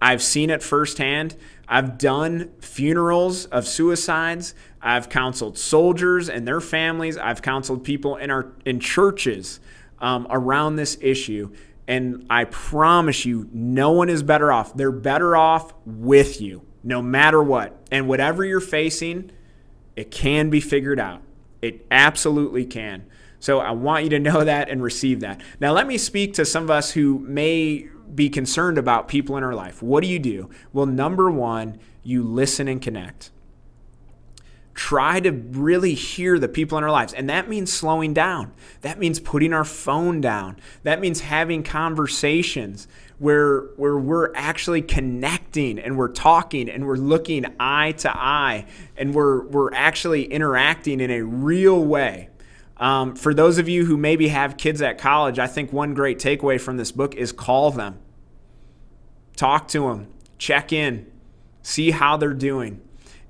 I've 0.00 0.22
seen 0.22 0.50
it 0.50 0.62
firsthand. 0.62 1.36
I've 1.68 1.98
done 1.98 2.50
funerals 2.60 3.46
of 3.46 3.66
suicides. 3.66 4.54
I've 4.82 5.08
counseled 5.08 5.58
soldiers 5.58 6.28
and 6.28 6.48
their 6.48 6.60
families. 6.60 7.16
I've 7.16 7.42
counseled 7.42 7.84
people 7.84 8.16
in 8.16 8.30
our 8.30 8.52
in 8.64 8.80
churches 8.80 9.60
um, 10.00 10.26
around 10.30 10.76
this 10.76 10.96
issue. 11.00 11.54
And 11.86 12.26
I 12.30 12.44
promise 12.44 13.24
you, 13.24 13.48
no 13.52 13.90
one 13.90 14.08
is 14.08 14.22
better 14.22 14.52
off. 14.52 14.74
They're 14.74 14.92
better 14.92 15.36
off 15.36 15.74
with 15.84 16.40
you, 16.40 16.62
no 16.82 17.02
matter 17.02 17.42
what. 17.42 17.76
And 17.90 18.08
whatever 18.08 18.44
you're 18.44 18.60
facing, 18.60 19.32
it 19.96 20.10
can 20.10 20.50
be 20.50 20.60
figured 20.60 21.00
out. 21.00 21.22
It 21.60 21.86
absolutely 21.90 22.64
can. 22.64 23.06
So 23.40 23.58
I 23.58 23.72
want 23.72 24.04
you 24.04 24.10
to 24.10 24.18
know 24.18 24.44
that 24.44 24.68
and 24.68 24.82
receive 24.82 25.20
that. 25.20 25.40
Now, 25.58 25.72
let 25.72 25.86
me 25.86 25.98
speak 25.98 26.34
to 26.34 26.44
some 26.44 26.62
of 26.62 26.70
us 26.70 26.92
who 26.92 27.18
may 27.18 27.88
be 28.14 28.28
concerned 28.28 28.78
about 28.78 29.08
people 29.08 29.36
in 29.36 29.44
our 29.44 29.54
life. 29.54 29.82
What 29.82 30.02
do 30.02 30.08
you 30.08 30.18
do? 30.18 30.50
Well, 30.72 30.86
number 30.86 31.30
one, 31.30 31.78
you 32.02 32.22
listen 32.22 32.68
and 32.68 32.80
connect. 32.80 33.30
Try 34.72 35.20
to 35.20 35.30
really 35.30 35.92
hear 35.92 36.38
the 36.38 36.48
people 36.48 36.78
in 36.78 36.84
our 36.84 36.90
lives. 36.90 37.12
And 37.12 37.28
that 37.28 37.48
means 37.48 37.70
slowing 37.70 38.14
down. 38.14 38.52
That 38.80 38.98
means 38.98 39.20
putting 39.20 39.52
our 39.52 39.64
phone 39.64 40.22
down. 40.22 40.56
That 40.84 41.00
means 41.00 41.20
having 41.20 41.62
conversations 41.62 42.88
where, 43.18 43.64
where 43.76 43.98
we're 43.98 44.34
actually 44.34 44.80
connecting 44.80 45.78
and 45.78 45.98
we're 45.98 46.08
talking 46.08 46.70
and 46.70 46.86
we're 46.86 46.96
looking 46.96 47.44
eye 47.60 47.92
to 47.98 48.16
eye 48.16 48.64
and 48.96 49.14
we're, 49.14 49.46
we're 49.48 49.74
actually 49.74 50.24
interacting 50.24 51.00
in 51.00 51.10
a 51.10 51.20
real 51.20 51.84
way. 51.84 52.29
Um, 52.80 53.14
for 53.14 53.34
those 53.34 53.58
of 53.58 53.68
you 53.68 53.84
who 53.84 53.98
maybe 53.98 54.28
have 54.28 54.56
kids 54.56 54.80
at 54.80 54.96
college, 54.96 55.38
I 55.38 55.46
think 55.46 55.70
one 55.70 55.92
great 55.92 56.18
takeaway 56.18 56.58
from 56.58 56.78
this 56.78 56.90
book 56.90 57.14
is 57.14 57.30
call 57.30 57.70
them, 57.70 57.98
talk 59.36 59.68
to 59.68 59.80
them, 59.80 60.08
check 60.38 60.72
in, 60.72 61.06
see 61.62 61.90
how 61.90 62.16
they're 62.16 62.32
doing, 62.32 62.80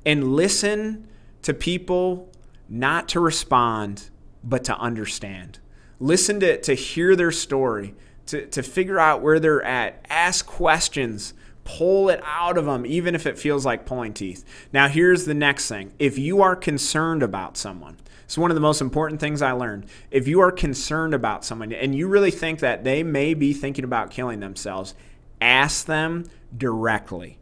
and 0.06 0.32
listen 0.36 1.08
to 1.42 1.52
people 1.52 2.30
not 2.68 3.08
to 3.08 3.18
respond, 3.18 4.08
but 4.44 4.62
to 4.64 4.78
understand. 4.78 5.58
Listen 5.98 6.38
to, 6.40 6.60
to 6.60 6.74
hear 6.74 7.16
their 7.16 7.32
story, 7.32 7.96
to, 8.26 8.46
to 8.46 8.62
figure 8.62 9.00
out 9.00 9.20
where 9.20 9.40
they're 9.40 9.64
at, 9.64 10.06
ask 10.08 10.46
questions, 10.46 11.34
pull 11.64 12.08
it 12.08 12.20
out 12.24 12.58
of 12.58 12.64
them, 12.64 12.84
even 12.86 13.14
if 13.14 13.26
it 13.26 13.38
feels 13.38 13.64
like 13.64 13.86
pulling 13.86 14.12
teeth. 14.12 14.44
Now, 14.72 14.88
here's 14.88 15.24
the 15.24 15.34
next 15.34 15.68
thing 15.68 15.92
if 15.98 16.18
you 16.18 16.42
are 16.42 16.56
concerned 16.56 17.22
about 17.22 17.56
someone, 17.56 17.96
it's 18.24 18.38
one 18.38 18.50
of 18.50 18.54
the 18.54 18.60
most 18.60 18.80
important 18.80 19.20
things 19.20 19.42
I 19.42 19.52
learned. 19.52 19.86
If 20.10 20.28
you 20.28 20.40
are 20.40 20.52
concerned 20.52 21.14
about 21.14 21.44
someone 21.44 21.72
and 21.72 21.94
you 21.94 22.06
really 22.08 22.30
think 22.30 22.60
that 22.60 22.84
they 22.84 23.02
may 23.02 23.34
be 23.34 23.52
thinking 23.52 23.84
about 23.84 24.10
killing 24.10 24.40
themselves, 24.40 24.94
ask 25.40 25.86
them 25.86 26.30
directly. 26.56 27.38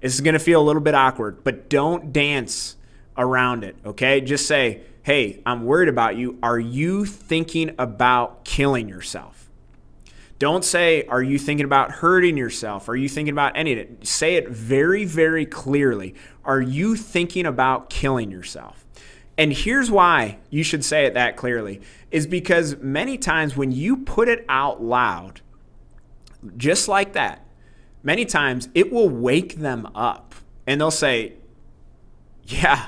This 0.00 0.14
is 0.14 0.20
going 0.20 0.34
to 0.34 0.38
feel 0.38 0.60
a 0.60 0.62
little 0.62 0.82
bit 0.82 0.94
awkward, 0.94 1.42
but 1.42 1.68
don't 1.68 2.12
dance 2.12 2.76
around 3.16 3.64
it, 3.64 3.76
okay? 3.84 4.20
Just 4.20 4.46
say, 4.46 4.82
hey, 5.02 5.42
I'm 5.44 5.64
worried 5.64 5.88
about 5.88 6.16
you. 6.16 6.38
Are 6.42 6.58
you 6.58 7.04
thinking 7.04 7.74
about 7.78 8.44
killing 8.44 8.88
yourself? 8.88 9.45
Don't 10.38 10.64
say, 10.64 11.04
Are 11.06 11.22
you 11.22 11.38
thinking 11.38 11.64
about 11.64 11.90
hurting 11.90 12.36
yourself? 12.36 12.88
Are 12.88 12.96
you 12.96 13.08
thinking 13.08 13.32
about 13.32 13.56
any 13.56 13.72
of 13.72 13.78
it? 13.78 14.06
Say 14.06 14.36
it 14.36 14.48
very, 14.48 15.04
very 15.04 15.46
clearly. 15.46 16.14
Are 16.44 16.60
you 16.60 16.96
thinking 16.96 17.46
about 17.46 17.90
killing 17.90 18.30
yourself? 18.30 18.84
And 19.38 19.52
here's 19.52 19.90
why 19.90 20.38
you 20.50 20.62
should 20.62 20.84
say 20.84 21.06
it 21.06 21.14
that 21.14 21.36
clearly 21.36 21.80
is 22.10 22.26
because 22.26 22.76
many 22.78 23.18
times 23.18 23.56
when 23.56 23.72
you 23.72 23.98
put 23.98 24.28
it 24.28 24.44
out 24.48 24.82
loud, 24.82 25.40
just 26.56 26.88
like 26.88 27.12
that, 27.14 27.44
many 28.02 28.24
times 28.24 28.68
it 28.74 28.92
will 28.92 29.08
wake 29.08 29.56
them 29.56 29.88
up 29.94 30.34
and 30.66 30.80
they'll 30.80 30.90
say, 30.90 31.34
Yeah, 32.44 32.86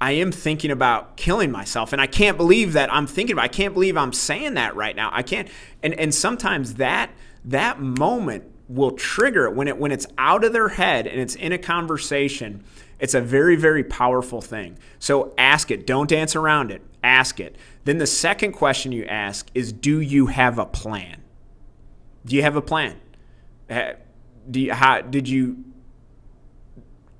I 0.00 0.12
am 0.12 0.32
thinking 0.32 0.70
about 0.70 1.16
killing 1.16 1.50
myself. 1.50 1.92
And 1.92 2.00
I 2.00 2.06
can't 2.06 2.36
believe 2.36 2.72
that 2.72 2.92
I'm 2.92 3.06
thinking 3.06 3.34
about 3.34 3.44
I 3.44 3.48
can't 3.48 3.74
believe 3.74 3.96
I'm 3.96 4.12
saying 4.12 4.54
that 4.54 4.74
right 4.76 4.96
now. 4.96 5.10
I 5.12 5.22
can't 5.22 5.48
and, 5.82 5.94
and 5.94 6.14
sometimes 6.14 6.74
that 6.74 7.10
that 7.44 7.80
moment 7.80 8.44
will 8.68 8.92
trigger 8.92 9.46
it 9.46 9.54
when 9.54 9.68
it 9.68 9.78
when 9.78 9.92
it's 9.92 10.06
out 10.16 10.44
of 10.44 10.52
their 10.52 10.68
head 10.68 11.06
and 11.06 11.20
it's 11.20 11.34
in 11.34 11.52
a 11.52 11.58
conversation 11.58 12.64
it's 13.00 13.14
a 13.14 13.20
very, 13.20 13.56
very 13.56 13.82
powerful 13.82 14.42
thing. 14.42 14.78
So 14.98 15.34
ask 15.38 15.70
it. 15.70 15.86
Don't 15.86 16.08
dance 16.08 16.36
around 16.36 16.70
it. 16.70 16.82
Ask 17.02 17.40
it. 17.40 17.56
Then 17.84 17.98
the 17.98 18.06
second 18.06 18.52
question 18.52 18.92
you 18.92 19.06
ask 19.06 19.50
is 19.54 19.72
Do 19.72 20.00
you 20.00 20.26
have 20.26 20.58
a 20.58 20.66
plan? 20.66 21.22
Do 22.26 22.36
you 22.36 22.42
have 22.42 22.56
a 22.56 22.62
plan? 22.62 23.00
Do 23.68 24.60
you, 24.60 24.74
how, 24.74 25.00
did 25.00 25.28
you 25.28 25.64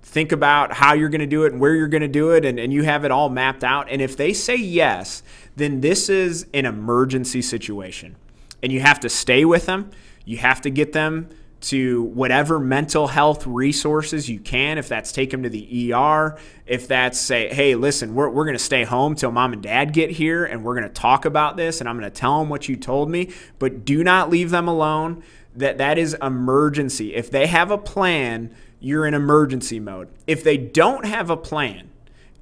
think 0.02 0.32
about 0.32 0.72
how 0.72 0.94
you're 0.94 1.08
going 1.08 1.20
to 1.20 1.26
do 1.26 1.44
it 1.44 1.52
and 1.52 1.60
where 1.60 1.74
you're 1.74 1.88
going 1.88 2.02
to 2.02 2.08
do 2.08 2.30
it 2.30 2.44
and, 2.44 2.58
and 2.58 2.72
you 2.72 2.82
have 2.82 3.04
it 3.04 3.10
all 3.10 3.28
mapped 3.28 3.64
out? 3.64 3.88
And 3.90 4.02
if 4.02 4.16
they 4.16 4.32
say 4.32 4.56
yes, 4.56 5.22
then 5.56 5.80
this 5.80 6.08
is 6.08 6.46
an 6.54 6.66
emergency 6.66 7.42
situation. 7.42 8.16
And 8.62 8.72
you 8.72 8.80
have 8.80 9.00
to 9.00 9.08
stay 9.08 9.44
with 9.44 9.66
them. 9.66 9.90
You 10.24 10.38
have 10.38 10.60
to 10.62 10.70
get 10.70 10.92
them 10.92 11.28
to 11.60 12.04
whatever 12.04 12.58
mental 12.58 13.08
health 13.08 13.46
resources 13.46 14.28
you 14.28 14.40
can. 14.40 14.78
If 14.78 14.88
that's 14.88 15.12
take 15.12 15.30
them 15.30 15.42
to 15.42 15.50
the 15.50 15.92
ER, 15.92 16.38
if 16.66 16.88
that's 16.88 17.18
say, 17.18 17.52
hey, 17.52 17.74
listen, 17.74 18.14
we're, 18.14 18.30
we're 18.30 18.44
going 18.44 18.56
to 18.56 18.62
stay 18.64 18.84
home 18.84 19.14
till 19.14 19.30
mom 19.30 19.52
and 19.52 19.62
dad 19.62 19.92
get 19.92 20.10
here 20.10 20.44
and 20.44 20.64
we're 20.64 20.74
going 20.74 20.88
to 20.88 20.94
talk 20.94 21.24
about 21.24 21.56
this 21.56 21.80
and 21.80 21.88
I'm 21.88 21.98
going 21.98 22.10
to 22.10 22.18
tell 22.18 22.38
them 22.38 22.48
what 22.48 22.68
you 22.68 22.76
told 22.76 23.10
me, 23.10 23.30
but 23.58 23.84
do 23.84 24.02
not 24.02 24.30
leave 24.30 24.50
them 24.50 24.68
alone. 24.68 25.22
That 25.60 25.78
that 25.78 25.98
is 25.98 26.16
emergency. 26.20 27.14
If 27.14 27.30
they 27.30 27.46
have 27.46 27.70
a 27.70 27.78
plan, 27.78 28.54
you're 28.80 29.06
in 29.06 29.14
emergency 29.14 29.78
mode. 29.78 30.08
If 30.26 30.42
they 30.42 30.56
don't 30.56 31.04
have 31.04 31.30
a 31.30 31.36
plan 31.36 31.90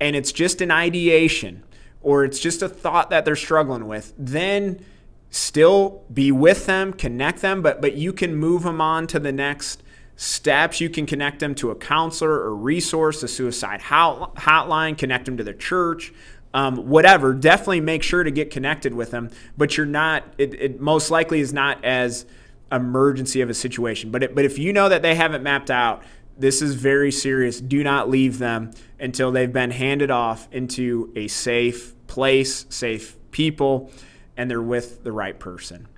and 0.00 0.14
it's 0.14 0.32
just 0.32 0.60
an 0.60 0.70
ideation 0.70 1.64
or 2.00 2.24
it's 2.24 2.38
just 2.38 2.62
a 2.62 2.68
thought 2.68 3.10
that 3.10 3.24
they're 3.24 3.36
struggling 3.36 3.88
with, 3.88 4.14
then 4.16 4.84
still 5.30 6.04
be 6.12 6.30
with 6.32 6.66
them, 6.66 6.92
connect 6.92 7.42
them, 7.42 7.60
but 7.60 7.80
but 7.80 7.94
you 7.94 8.12
can 8.12 8.36
move 8.36 8.62
them 8.62 8.80
on 8.80 9.06
to 9.08 9.18
the 9.18 9.32
next 9.32 9.82
steps. 10.16 10.80
You 10.80 10.88
can 10.88 11.06
connect 11.06 11.40
them 11.40 11.54
to 11.56 11.70
a 11.70 11.74
counselor 11.74 12.32
or 12.32 12.54
resource, 12.54 13.22
a 13.22 13.28
suicide 13.28 13.80
hotline, 13.80 14.96
connect 14.96 15.26
them 15.26 15.36
to 15.36 15.44
the 15.44 15.54
church, 15.54 16.12
um, 16.54 16.88
whatever. 16.88 17.34
Definitely 17.34 17.80
make 17.80 18.02
sure 18.02 18.22
to 18.22 18.30
get 18.30 18.50
connected 18.50 18.94
with 18.94 19.10
them. 19.10 19.30
But 19.56 19.76
you're 19.76 19.86
not. 19.86 20.24
It, 20.38 20.54
it 20.54 20.80
most 20.80 21.10
likely 21.10 21.40
is 21.40 21.52
not 21.52 21.84
as 21.84 22.26
emergency 22.70 23.40
of 23.40 23.50
a 23.50 23.54
situation. 23.54 24.10
But 24.10 24.22
it, 24.22 24.34
but 24.34 24.44
if 24.44 24.58
you 24.58 24.72
know 24.72 24.88
that 24.88 25.02
they 25.02 25.14
haven't 25.14 25.42
mapped 25.42 25.70
out, 25.70 26.02
This 26.38 26.62
is 26.62 26.74
very 26.76 27.10
serious. 27.10 27.60
Do 27.60 27.82
not 27.82 28.08
leave 28.08 28.38
them 28.38 28.70
until 29.00 29.32
they've 29.32 29.52
been 29.52 29.72
handed 29.72 30.10
off 30.10 30.48
into 30.52 31.12
a 31.16 31.26
safe 31.26 31.94
place, 32.06 32.64
safe 32.68 33.16
people, 33.32 33.90
and 34.36 34.48
they're 34.48 34.62
with 34.62 35.02
the 35.02 35.10
right 35.10 35.36
person. 35.38 35.88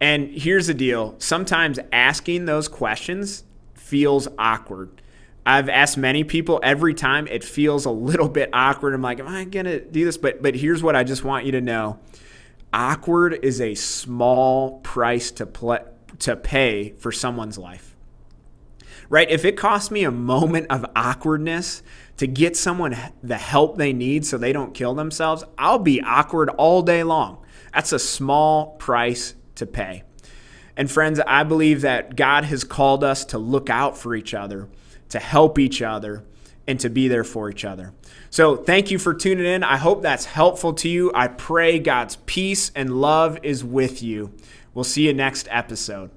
And 0.00 0.30
here's 0.30 0.68
the 0.68 0.74
deal 0.74 1.16
sometimes 1.18 1.80
asking 1.90 2.44
those 2.44 2.68
questions 2.68 3.42
feels 3.74 4.28
awkward. 4.38 5.02
I've 5.44 5.68
asked 5.68 5.96
many 5.96 6.22
people 6.24 6.60
every 6.62 6.94
time 6.94 7.26
it 7.28 7.42
feels 7.44 7.84
a 7.86 7.90
little 7.90 8.28
bit 8.28 8.50
awkward. 8.52 8.94
I'm 8.94 9.02
like, 9.02 9.20
am 9.20 9.28
I 9.28 9.44
to 9.44 9.80
do 9.80 10.04
this? 10.04 10.16
But 10.16 10.42
but 10.42 10.54
here's 10.54 10.82
what 10.82 10.94
I 10.94 11.02
just 11.02 11.24
want 11.24 11.44
you 11.44 11.52
to 11.52 11.60
know. 11.60 11.98
Awkward 12.72 13.38
is 13.42 13.60
a 13.60 13.74
small 13.74 14.80
price 14.80 15.30
to 15.32 15.46
play, 15.46 15.80
to 16.20 16.36
pay 16.36 16.90
for 16.98 17.12
someone's 17.12 17.58
life 17.58 17.96
right? 19.08 19.30
If 19.30 19.44
it 19.44 19.56
costs 19.56 19.90
me 19.90 20.04
a 20.04 20.10
moment 20.10 20.66
of 20.70 20.84
awkwardness 20.94 21.82
to 22.16 22.26
get 22.26 22.56
someone 22.56 22.96
the 23.22 23.36
help 23.36 23.76
they 23.76 23.92
need 23.92 24.24
so 24.26 24.38
they 24.38 24.52
don't 24.52 24.74
kill 24.74 24.94
themselves, 24.94 25.44
I'll 25.58 25.78
be 25.78 26.00
awkward 26.00 26.50
all 26.50 26.82
day 26.82 27.02
long. 27.02 27.38
That's 27.72 27.92
a 27.92 27.98
small 27.98 28.76
price 28.76 29.34
to 29.56 29.66
pay. 29.66 30.02
And 30.76 30.90
friends, 30.90 31.20
I 31.26 31.42
believe 31.42 31.82
that 31.82 32.16
God 32.16 32.44
has 32.44 32.64
called 32.64 33.02
us 33.02 33.24
to 33.26 33.38
look 33.38 33.70
out 33.70 33.96
for 33.96 34.14
each 34.14 34.34
other, 34.34 34.68
to 35.10 35.18
help 35.18 35.58
each 35.58 35.80
other, 35.80 36.24
and 36.66 36.80
to 36.80 36.88
be 36.88 37.08
there 37.08 37.24
for 37.24 37.50
each 37.50 37.64
other. 37.64 37.92
So, 38.30 38.56
thank 38.56 38.90
you 38.90 38.98
for 38.98 39.14
tuning 39.14 39.46
in. 39.46 39.62
I 39.62 39.76
hope 39.76 40.02
that's 40.02 40.24
helpful 40.24 40.72
to 40.74 40.88
you. 40.88 41.12
I 41.14 41.28
pray 41.28 41.78
God's 41.78 42.16
peace 42.26 42.70
and 42.74 43.00
love 43.00 43.38
is 43.42 43.64
with 43.64 44.02
you. 44.02 44.32
We'll 44.74 44.84
see 44.84 45.06
you 45.06 45.14
next 45.14 45.48
episode. 45.50 46.10